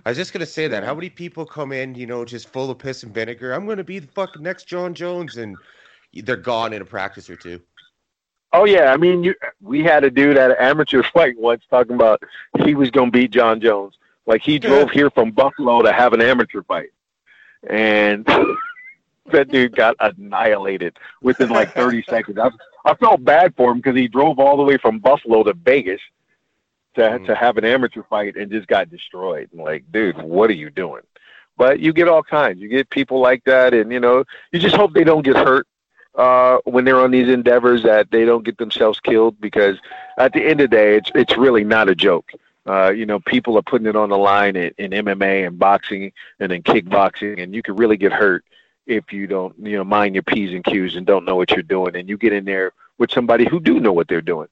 [0.05, 0.83] I was just gonna say that.
[0.83, 3.51] How many people come in, you know, just full of piss and vinegar?
[3.51, 5.57] I'm gonna be the fucking next Jon Jones, and
[6.13, 7.61] they're gone in a practice or two.
[8.51, 11.95] Oh yeah, I mean, you, we had a dude at an amateur fight once talking
[11.95, 12.21] about
[12.63, 13.97] he was gonna beat Jon Jones.
[14.25, 16.89] Like he drove here from Buffalo to have an amateur fight,
[17.69, 18.25] and
[19.31, 22.37] that dude got annihilated within like 30 seconds.
[22.39, 22.49] I,
[22.85, 26.01] I felt bad for him because he drove all the way from Buffalo to Vegas
[26.95, 27.25] to Mm.
[27.27, 29.49] to have an amateur fight and just got destroyed.
[29.51, 31.03] And like, dude, what are you doing?
[31.55, 32.59] But you get all kinds.
[32.59, 35.67] You get people like that, and you know, you just hope they don't get hurt
[36.15, 39.77] uh, when they're on these endeavors that they don't get themselves killed because
[40.17, 42.31] at the end of the day, it's it's really not a joke.
[42.65, 46.11] Uh, you know, people are putting it on the line in, in MMA and boxing
[46.39, 48.43] and in kickboxing, and you can really get hurt
[48.85, 51.63] if you don't, you know, mind your p's and q's and don't know what you're
[51.63, 54.47] doing, and you get in there with somebody who do know what they're doing.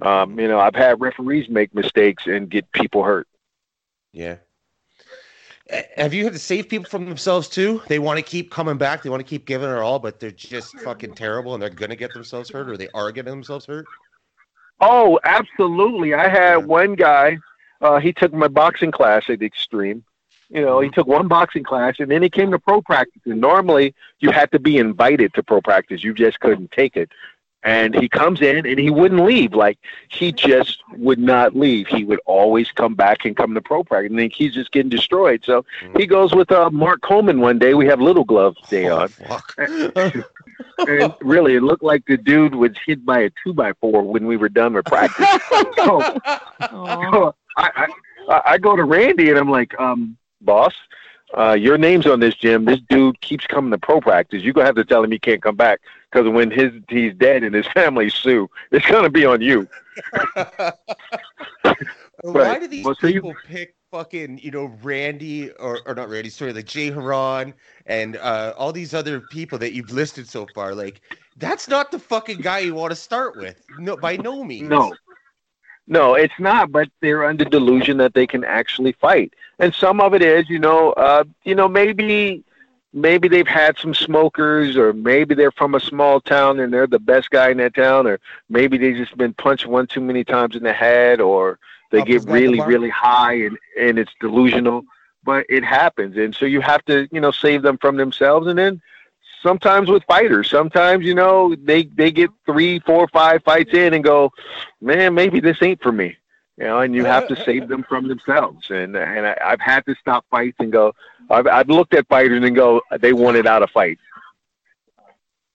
[0.00, 3.28] Um, you know, I've had referees make mistakes and get people hurt.
[4.12, 4.36] Yeah.
[5.96, 7.80] Have you had to save people from themselves too?
[7.86, 9.02] They want to keep coming back.
[9.02, 11.96] They want to keep giving it all, but they're just fucking terrible, and they're gonna
[11.96, 13.86] get themselves hurt, or they are getting themselves hurt.
[14.80, 16.14] Oh, absolutely.
[16.14, 16.66] I had Yeah.
[16.66, 17.38] one guy,
[17.80, 20.04] uh, he took my boxing class at Extreme.
[20.50, 23.22] You know, he took one boxing class and then he came to pro practice.
[23.24, 26.04] And normally you had to be invited to pro practice.
[26.04, 27.10] You just couldn't take it.
[27.64, 29.54] And he comes in and he wouldn't leave.
[29.54, 31.86] Like he just would not leave.
[31.86, 34.10] He would always come back and come to pro practice.
[34.10, 35.42] And then he's just getting destroyed.
[35.44, 35.64] So
[35.96, 37.74] he goes with uh, Mark Coleman one day.
[37.74, 39.08] We have little gloves day Oh, on.
[39.08, 39.54] fuck.
[40.78, 44.26] And really, it looked like the dude was hit by a two by four when
[44.26, 45.26] we were done with practice.
[45.76, 46.00] so,
[46.70, 47.86] so I,
[48.28, 50.74] I I go to Randy and I'm like, um, boss,
[51.36, 52.64] uh, your name's on this gym.
[52.64, 54.42] This dude keeps coming to pro practice.
[54.42, 55.80] You're gonna have to tell him he can't come back
[56.10, 59.68] because when his he's dead and his family sue, it's gonna be on you.
[62.22, 66.08] Why do these Well, so you- people pick fucking, you know, Randy or, or not
[66.08, 67.52] Randy, sorry, like Jay Hieron
[67.86, 70.74] and uh, all these other people that you've listed so far?
[70.74, 71.00] Like,
[71.36, 73.62] that's not the fucking guy you want to start with.
[73.78, 74.68] No, by no means.
[74.68, 74.94] No.
[75.86, 79.34] No, it's not, but they're under delusion that they can actually fight.
[79.58, 82.44] And some of it is, you know, uh, you know, maybe
[82.92, 86.98] maybe they've had some smokers or maybe they're from a small town and they're the
[86.98, 90.54] best guy in that town or maybe they've just been punched one too many times
[90.54, 91.58] in the head or
[91.90, 94.84] they Up get really, really high and, and it's delusional.
[95.24, 96.16] But it happens.
[96.16, 98.82] And so you have to, you know, save them from themselves and then
[99.42, 100.48] sometimes with fighters.
[100.48, 104.30] Sometimes, you know, they they get three, four, five fights in and go,
[104.80, 106.16] man, maybe this ain't for me.
[106.58, 108.70] You know, and you have to save them from themselves.
[108.70, 110.92] And and I, I've had to stop fights and go.
[111.30, 113.98] I've I've looked at fighters and go, they wanted out of fight.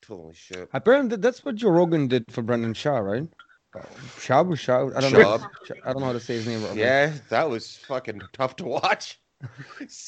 [0.08, 0.70] Holy shit.
[0.74, 3.28] Apparently, that's what Joe Rogan did for Brendan Schaub, right?
[3.78, 3.86] Uh,
[4.20, 4.90] Shaw, Shaw.
[4.96, 5.18] I don't Shaw.
[5.38, 5.48] know.
[5.86, 6.62] I don't know how to say his name.
[6.64, 6.78] Robert.
[6.78, 9.20] Yeah, that was fucking tough to watch.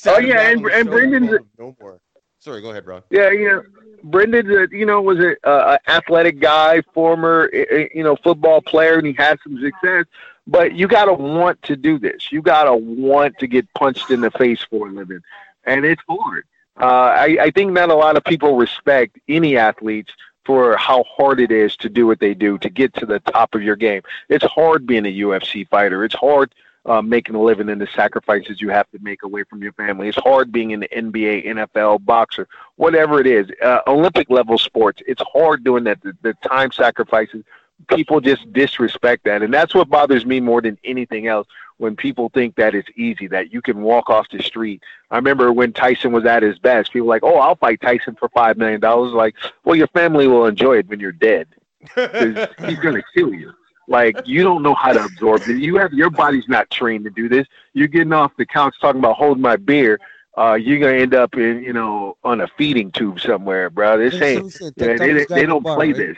[0.07, 1.99] Oh, yeah, and- and Brendan's- no more.
[2.39, 3.03] Sorry, go ahead, Ron.
[3.09, 3.63] Yeah, you know,
[4.03, 8.61] Brendan, uh, you know, was a, uh, athletic guy, former, uh, uh, you know, football
[8.61, 10.05] player, and he had some success.
[10.47, 12.31] But you got to want to do this.
[12.31, 15.21] You got to want to get punched in the face for a living,
[15.65, 16.45] and it's hard.
[16.79, 20.13] Uh, I, I think not a lot of people respect any athletes
[20.45, 23.53] for how hard it is to do what they do to get to the top
[23.53, 24.01] of your game.
[24.29, 26.05] It's hard being a UFC fighter.
[26.05, 26.55] It's hard
[26.85, 30.07] uh, making a living and the sacrifices you have to make away from your family.
[30.07, 33.47] It's hard being in the NBA, NFL, boxer, whatever it is.
[33.61, 36.01] Uh, Olympic level sports, it's hard doing that.
[36.01, 37.43] The, the time sacrifices,
[37.87, 39.41] people just disrespect that.
[39.41, 43.27] And that's what bothers me more than anything else when people think that it's easy,
[43.27, 44.83] that you can walk off the street.
[45.11, 48.15] I remember when Tyson was at his best, people were like, oh, I'll fight Tyson
[48.15, 48.81] for $5 million.
[48.81, 51.47] Like, well, your family will enjoy it when you're dead.
[51.95, 53.53] he's going to kill you.
[53.89, 55.57] Like you don't know how to absorb it.
[55.57, 57.47] You have your body's not trained to do this.
[57.73, 59.99] You're getting off the couch talking about holding my beer.
[60.37, 63.97] Uh, you're gonna end up in you know on a feeding tube somewhere, bro.
[63.97, 64.43] This ain't.
[64.43, 65.97] what said, Yeah, they, they don't bar, play right?
[65.97, 66.17] this.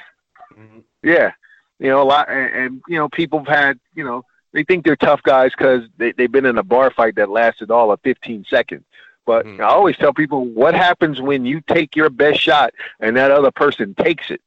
[1.02, 1.32] Yeah,
[1.80, 4.84] you know a lot, and, and you know people have had you know they think
[4.86, 8.02] they're tough guys because they they've been in a bar fight that lasted all of
[8.02, 8.84] 15 seconds.
[9.26, 9.62] But Mhm.
[9.62, 13.52] I always tell people what happens when you take your best shot and that other
[13.52, 14.42] person takes it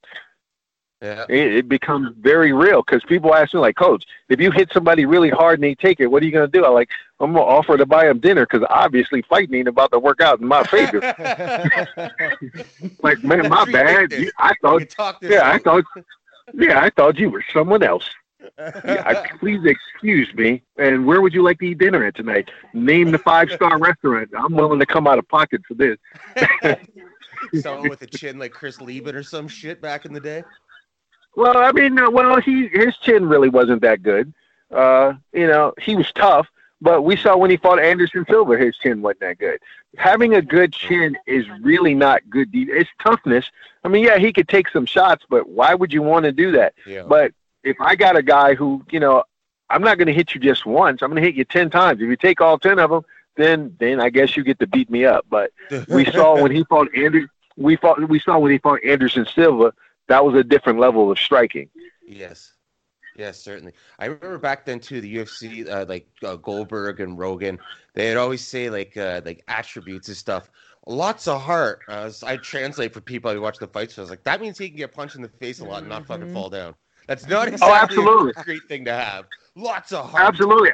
[1.03, 1.26] Yeah.
[1.28, 5.05] it, it becomes very real because people ask me like coach if you hit somebody
[5.05, 6.64] really hard and they take it what are you going to do?
[6.64, 6.88] I'm like
[7.20, 10.20] i'm going to offer to buy them dinner because obviously fighting ain't about to work
[10.20, 11.01] out in my favor.
[13.03, 14.12] Like man my Let's bad.
[14.12, 14.82] You- i thought
[15.20, 15.84] yeah i thought
[16.55, 18.09] yeah i thought you were someone else.
[18.59, 20.62] Yeah, I, please excuse me.
[20.78, 22.51] And where would you like to eat dinner at tonight?
[22.72, 24.30] Name the five star restaurant.
[24.36, 25.97] I'm willing to come out of pocket for this.
[27.62, 30.42] Someone with a chin like Chris Leben or some shit back in the day.
[31.37, 34.32] Well, I mean, uh, well, he his chin really wasn't that good.
[34.70, 36.49] Uh, you know, he was tough,
[36.80, 39.59] but we saw when he fought Anderson Silva, his chin wasn't that good.
[39.97, 42.51] Having a good chin is really not good.
[42.53, 43.51] It's toughness.
[43.85, 46.53] I mean, yeah, he could take some shots, but why would you want to do
[46.53, 46.74] that?
[46.87, 47.03] Yeah.
[47.03, 47.32] But
[47.62, 49.24] if I got a guy who, you know,
[49.70, 51.03] I'm not going to hit you just once.
[51.03, 52.01] I'm going to hit you ten times.
[52.01, 53.03] If you take all ten of them,
[53.37, 55.26] then then I guess you get to beat me up.
[55.28, 55.53] But
[55.89, 59.72] we saw when he fought Ander, we fought we saw when he fought Anderson Silva.
[60.09, 61.70] That was a different level of striking.
[62.07, 62.52] Yes.
[63.16, 63.72] Yes, certainly.
[63.98, 67.59] I remember back then too, the UFC, uh, like uh, Goldberg and Rogan,
[67.94, 70.50] they'd always say like uh, like attributes and stuff.
[70.86, 71.80] Lots of heart.
[71.88, 73.94] Uh, so I translate for people who watch the fights.
[73.94, 75.78] So I was like, that means he can get punched in the face a lot
[75.78, 76.74] and not fucking fall down.
[77.07, 78.32] That's not exactly absolutely.
[78.36, 79.26] a great thing to have.
[79.55, 80.24] Lots of heart.
[80.24, 80.70] Absolutely.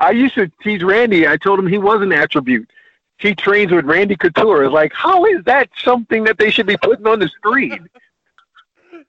[0.00, 1.26] I used to tease Randy.
[1.26, 2.70] I told him he was an attribute.
[3.18, 4.64] He trains with Randy Couture.
[4.64, 7.88] It's like, how is that something that they should be putting on the screen?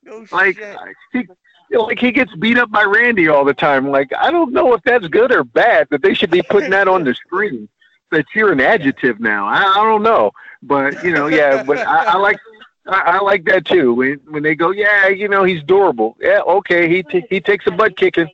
[0.10, 0.78] No Like, shit.
[1.14, 3.90] he, you know, like he gets beat up by Randy all the time.
[3.90, 6.88] Like, I don't know if that's good or bad that they should be putting that
[6.88, 7.70] on the screen.
[8.12, 9.46] That you're an adjective now.
[9.46, 10.32] I, I don't know,
[10.64, 11.62] but you know, yeah.
[11.64, 12.40] But I, I like.
[12.88, 13.94] I, I like that too.
[13.94, 16.18] When when they go, yeah, you know, he's durable.
[16.20, 18.28] Yeah, okay, he t- he takes a butt kicking.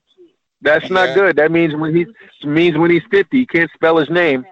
[0.61, 1.15] That's not Yeah.
[1.15, 1.35] good.
[1.35, 2.05] That means when he
[2.47, 4.45] means when he's fifty, he can't spell his name.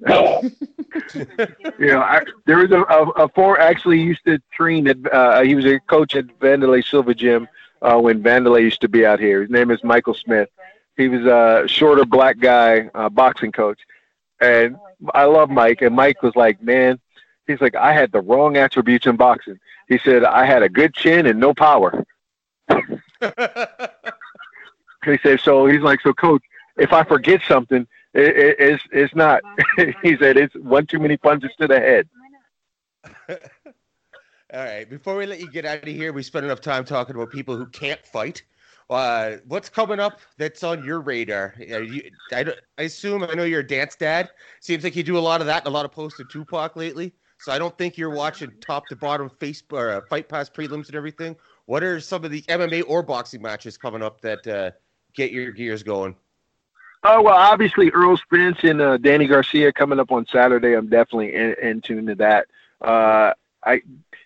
[1.14, 4.96] you know, I, there was a, a, a four actually used to train at.
[5.12, 7.48] Uh, he was a coach at Wanderlei Silva Gym
[7.82, 9.42] uh, when Wanderlei used to be out here.
[9.42, 10.48] His name is Michael Smith.
[10.96, 13.80] He was a shorter black guy, uh, boxing coach,
[14.40, 14.76] and
[15.14, 15.82] I love Mike.
[15.82, 16.98] And Mike was like, man,
[17.46, 19.58] he's like, I had the wrong attributes in boxing.
[19.88, 22.04] He said I had a good chin and no power.
[25.04, 26.42] He said, so he's like, so coach,
[26.76, 29.42] if I forget something, it, it, it's it's not.
[30.02, 32.08] he said it's one too many punches to the head.
[34.52, 34.88] All right.
[34.88, 37.56] Before we let you get out of here, we spent enough time talking about people
[37.56, 38.42] who can't fight.
[38.88, 41.54] Uh, what's coming up that's on your radar?
[41.58, 44.30] You, I, I assume I know you're a dance dad.
[44.60, 46.74] Seems like you do a lot of that and a lot of posts of Tupac
[46.74, 47.14] lately.
[47.38, 50.88] So I don't think you're watching top to bottom Facebook or uh, Fight Pass prelims
[50.88, 51.36] and everything.
[51.66, 54.72] What are some of the MMA or boxing matches coming up that uh,
[55.14, 56.16] get your gears going?
[57.02, 60.74] Oh well, obviously Errol Spence and uh, Danny Garcia coming up on Saturday.
[60.74, 62.46] I'm definitely in, in tune to that.
[62.80, 63.32] Uh,
[63.64, 63.82] I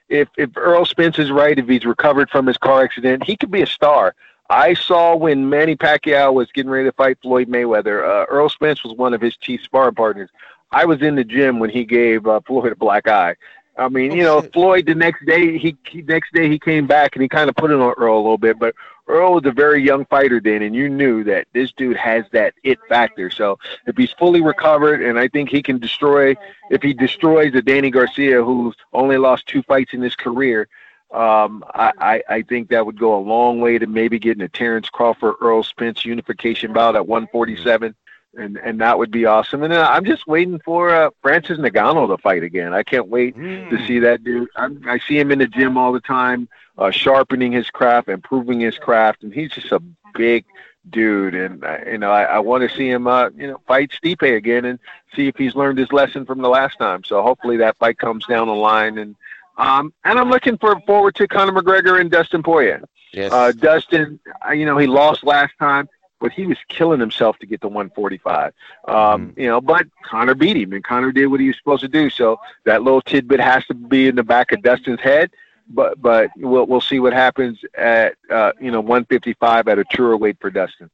[0.09, 3.51] if if Errol Spence is right, if he's recovered from his car accident, he could
[3.51, 4.15] be a star.
[4.51, 8.05] I saw when Manny Pacquiao was getting ready to fight Floyd Mayweather.
[8.07, 10.29] Uh, Errol Spence was one of his chief sparring partners.
[10.71, 13.37] I was in the gym when he gave uh, Floyd a black eye.
[13.77, 14.53] I mean, Oh, you know, shit.
[14.53, 17.57] Floyd the next day he, he next day he came back and he kind of
[17.57, 18.75] put it on Errol a little bit, but
[19.09, 22.55] Errol was a very young fighter then, and you knew that this dude has that
[22.63, 23.31] it factor.
[23.31, 26.35] So if he's fully recovered, and I think he can destroy,
[26.71, 30.69] if he destroys the Danny Garcia, who's only lost two fights in his career,
[31.13, 34.49] um, I, I, I think that would go a long way to maybe getting a
[34.49, 37.95] Terrence Crawford Errol Spence unification bout at 147.
[38.37, 39.63] And, and that would be awesome.
[39.63, 42.75] And uh, I'm just waiting for uh, Francis Ngannou to fight again.
[42.75, 43.37] I can't wait
[43.71, 44.49] to see that dude.
[44.57, 46.49] I'm, I see him in the gym all the time,
[46.79, 49.83] uh, sharpening his craft, improving his craft, and he's just a
[50.15, 50.45] big
[50.91, 51.35] dude.
[51.35, 54.37] And uh, you know, I, I want to see him, uh, you know, fight Stipe
[54.37, 54.79] again and
[55.15, 57.05] see if he's learned his lesson from the last time.
[57.05, 58.99] So hopefully that fight comes down the line.
[58.99, 59.17] And
[59.57, 62.83] um, and I'm looking for forward to Conor McGregor and Dustin Poirier.
[63.13, 63.33] Yes.
[63.33, 65.89] Uh, Dustin, uh, you know, he lost last time,
[66.21, 68.53] but he was killing himself to get to 145.
[68.89, 71.89] Um, You know, but Conor beat him, and Conor did what he was supposed to
[71.89, 72.11] do.
[72.11, 75.31] So that little tidbit has to be in the back of Dustin's head.
[75.69, 80.17] But but we'll we'll see what happens at uh, you know 155 at a truer
[80.17, 80.91] weight for Dustin.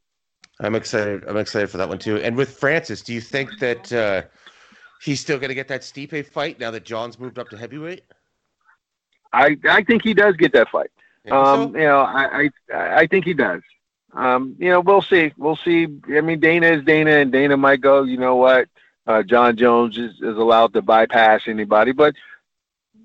[0.59, 1.23] I'm excited.
[1.27, 2.17] I'm excited for that one too.
[2.17, 4.21] And with Francis, do you think that uh,
[5.03, 8.03] he's still going to get that Stipe fight now that Jon's moved up to heavyweight?
[9.33, 10.91] I I think he does get that fight.
[11.25, 11.53] You think so?
[11.53, 13.61] Um, you know, I, I I think he does.
[14.13, 15.31] Um, you know, we'll see.
[15.37, 15.87] We'll see.
[16.09, 18.03] I mean, Dana is Dana, and Dana might go.
[18.03, 18.67] You know what?
[19.07, 22.15] Uh, Jon Jones is, is allowed to bypass anybody, but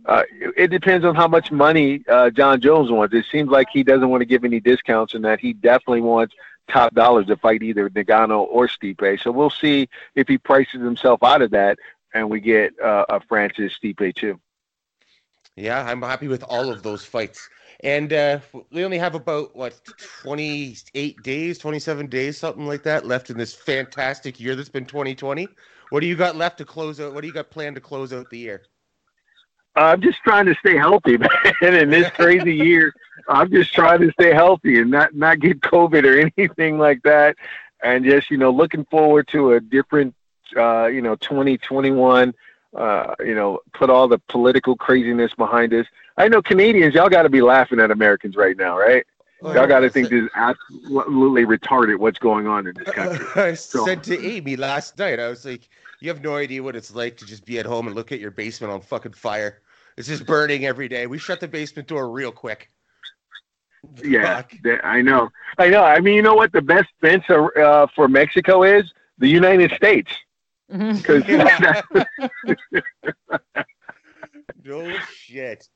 [0.07, 0.23] uh,
[0.57, 3.15] it, depends on how much money uh, Jon Jones wants.
[3.15, 6.35] It seems like he doesn't want to give any discounts, and that he definitely wants
[6.71, 9.21] top dollars to fight either Ngannou or Stipe.
[9.21, 11.79] So we'll see if he prices himself out of that,
[12.15, 14.41] and we get uh, a Francis Stipe too.
[15.57, 17.49] Yeah, I'm happy with all of those fights.
[17.81, 18.41] And uh,
[18.71, 19.79] we only have about what
[20.23, 25.49] 28 days, 27 days, something like that, left in this fantastic year that's been 2020.
[25.91, 27.15] What do you got left to close out?
[27.15, 28.63] What do you got planned to close out the year?
[29.77, 31.19] I'm just trying to stay healthy,
[31.61, 31.75] man.
[31.75, 32.93] In this crazy year,
[33.29, 37.37] I'm just trying to stay healthy and not not get COVID or anything like that.
[37.83, 40.15] And just you know, looking forward to a different,
[40.57, 42.35] uh, you know, 2021.
[42.75, 45.87] Uh, you know, put all the political craziness behind us.
[46.19, 49.07] I know Canadians, y'all got to be laughing at Americans right now, right?
[49.43, 53.27] Y'all got to think this is absolutely retarded what's going on in this country.
[53.43, 55.69] I So- said to Amy last night, I was like,
[56.01, 58.21] "You have no idea what it's like to just be at home and look at
[58.21, 59.61] your basement on fucking fire.
[59.97, 61.07] It's just burning every day.
[61.07, 62.71] We shut the basement door real quick."
[64.03, 64.51] Yeah, Fuck.
[64.63, 65.29] th- I know.
[65.59, 65.85] I know.
[65.85, 68.85] I mean, you know what the best fence uh, for Mexico is?
[69.19, 70.11] The United States.
[70.71, 70.97] Mhm.
[70.97, 71.25] Because
[74.65, 75.69] no shit.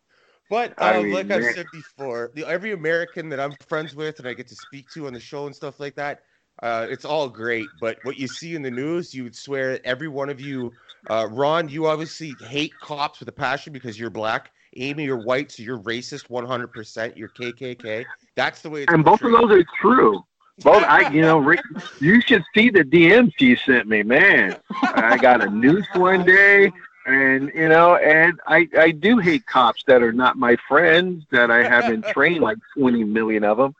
[0.48, 1.54] But I um, mean, like I've man.
[1.54, 5.06] said before, the, every American that I'm friends with and I get to speak to
[5.06, 6.22] on the show and stuff like that,
[6.62, 7.68] uh, it's all great.
[7.80, 10.72] But what you see in the news, you would swear every one of you,
[11.08, 14.50] uh, Ron, you obviously hate cops with a passion because you're black.
[14.76, 17.16] Amy, you're white, so you're racist 100%.
[17.16, 18.04] You're KKK.
[18.36, 20.24] That's the way it's and both of those are true.
[20.62, 21.60] Both, I, you know, Rick,
[22.00, 24.56] you should see the DMs she sent me, man.
[24.82, 26.70] I got a noose one day,
[27.06, 31.50] and you know, and I, I do hate cops that are not my friends that
[31.50, 33.74] I haven't trained like twenty million of them,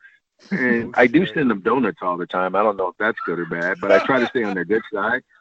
[0.49, 2.55] and I do send them donuts all the time.
[2.55, 4.65] I don't know if that's good or bad, but I try to stay on their
[4.65, 5.21] good side.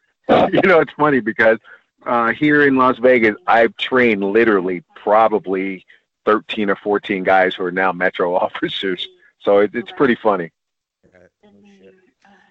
[0.53, 1.59] You know, it's funny because
[2.07, 5.85] uh, here in Las Vegas, I've trained literally probably
[6.25, 9.09] thirteen or fourteen guys who are now Metro officers.
[9.41, 10.53] So it, it's pretty funny.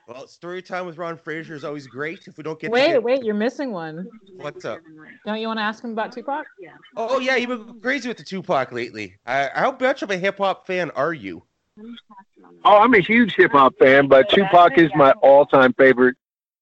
[0.08, 2.28] Well, story time with Ron Frazier is always great.
[2.28, 4.10] If we don't get to Wait, get- wait, you're missing one.
[4.38, 4.82] what's up?
[5.26, 6.48] Don't you want to ask him about Tupac?
[6.60, 6.72] Yeah.
[6.98, 9.16] Oh yeah, you've been crazy with the Tupac lately.
[9.26, 11.44] Uh, how much of a hip hop fan are you?
[12.66, 16.16] Oh, I'm a huge hip hop fan, but Tupac is my all-time favorite.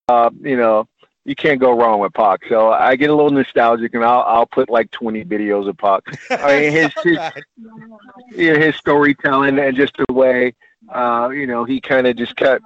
[0.08, 0.88] Uh, you know,
[1.26, 2.42] you can't go wrong with Pac.
[2.48, 6.04] So I get a little nostalgic, and I'll I'll put like 20 videos of Pac.
[6.32, 7.20] I mean, his his,
[8.36, 10.56] you know, his storytelling and just the way,
[10.90, 12.64] uh, you know, he kind of just kept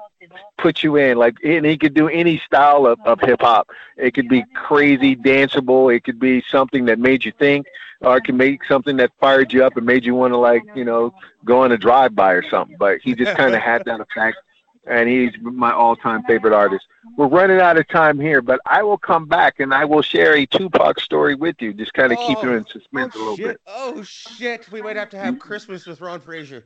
[0.57, 1.17] put you in.
[1.17, 3.69] Like, and he could do any style of, of hip hop.
[3.97, 5.95] It could be crazy, danceable.
[5.95, 7.67] It could be something that made you think,
[8.01, 10.63] or it could make something that fired you up and made you want to, like,
[10.75, 11.13] you know,
[11.45, 12.77] go on a drive by or something.
[12.77, 14.37] But he just kind of had that effect.
[14.87, 16.87] And he's my all-time favorite artist.
[17.15, 20.35] We're running out of time here, but I will come back and I will share
[20.35, 21.71] a Tupac story with you.
[21.71, 23.45] Just kind of keep you oh, in suspense a oh little shit!
[23.45, 23.61] bit.
[23.67, 24.71] Oh shit!
[24.71, 26.65] We might have to have Christmas with Ron Frazier.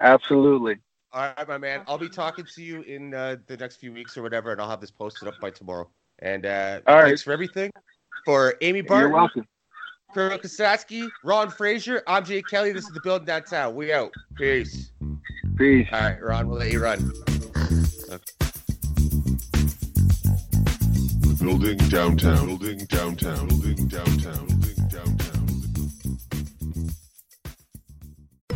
[0.00, 0.76] Absolutely.
[1.16, 1.80] All right, my man.
[1.88, 4.68] I'll be talking to you in uh, the next few weeks or whatever, and I'll
[4.68, 5.88] have this posted up by tomorrow.
[6.18, 7.06] And uh, All right.
[7.06, 7.70] thanks for everything.
[8.26, 9.46] For Amy You're welcome.
[10.12, 12.72] Kirill Kasatskiy, Ron Frazier, I'm Jay Kelly.
[12.72, 13.74] This is the building downtown.
[13.74, 14.12] We out.
[14.36, 14.90] Peace.
[15.56, 15.88] Peace.
[15.90, 17.10] All right, Ron, we'll let you run.
[21.40, 22.46] Building downtown.
[22.46, 23.48] Building downtown.
[23.48, 24.46] Building downtown.
[24.48, 25.25] Building downtown.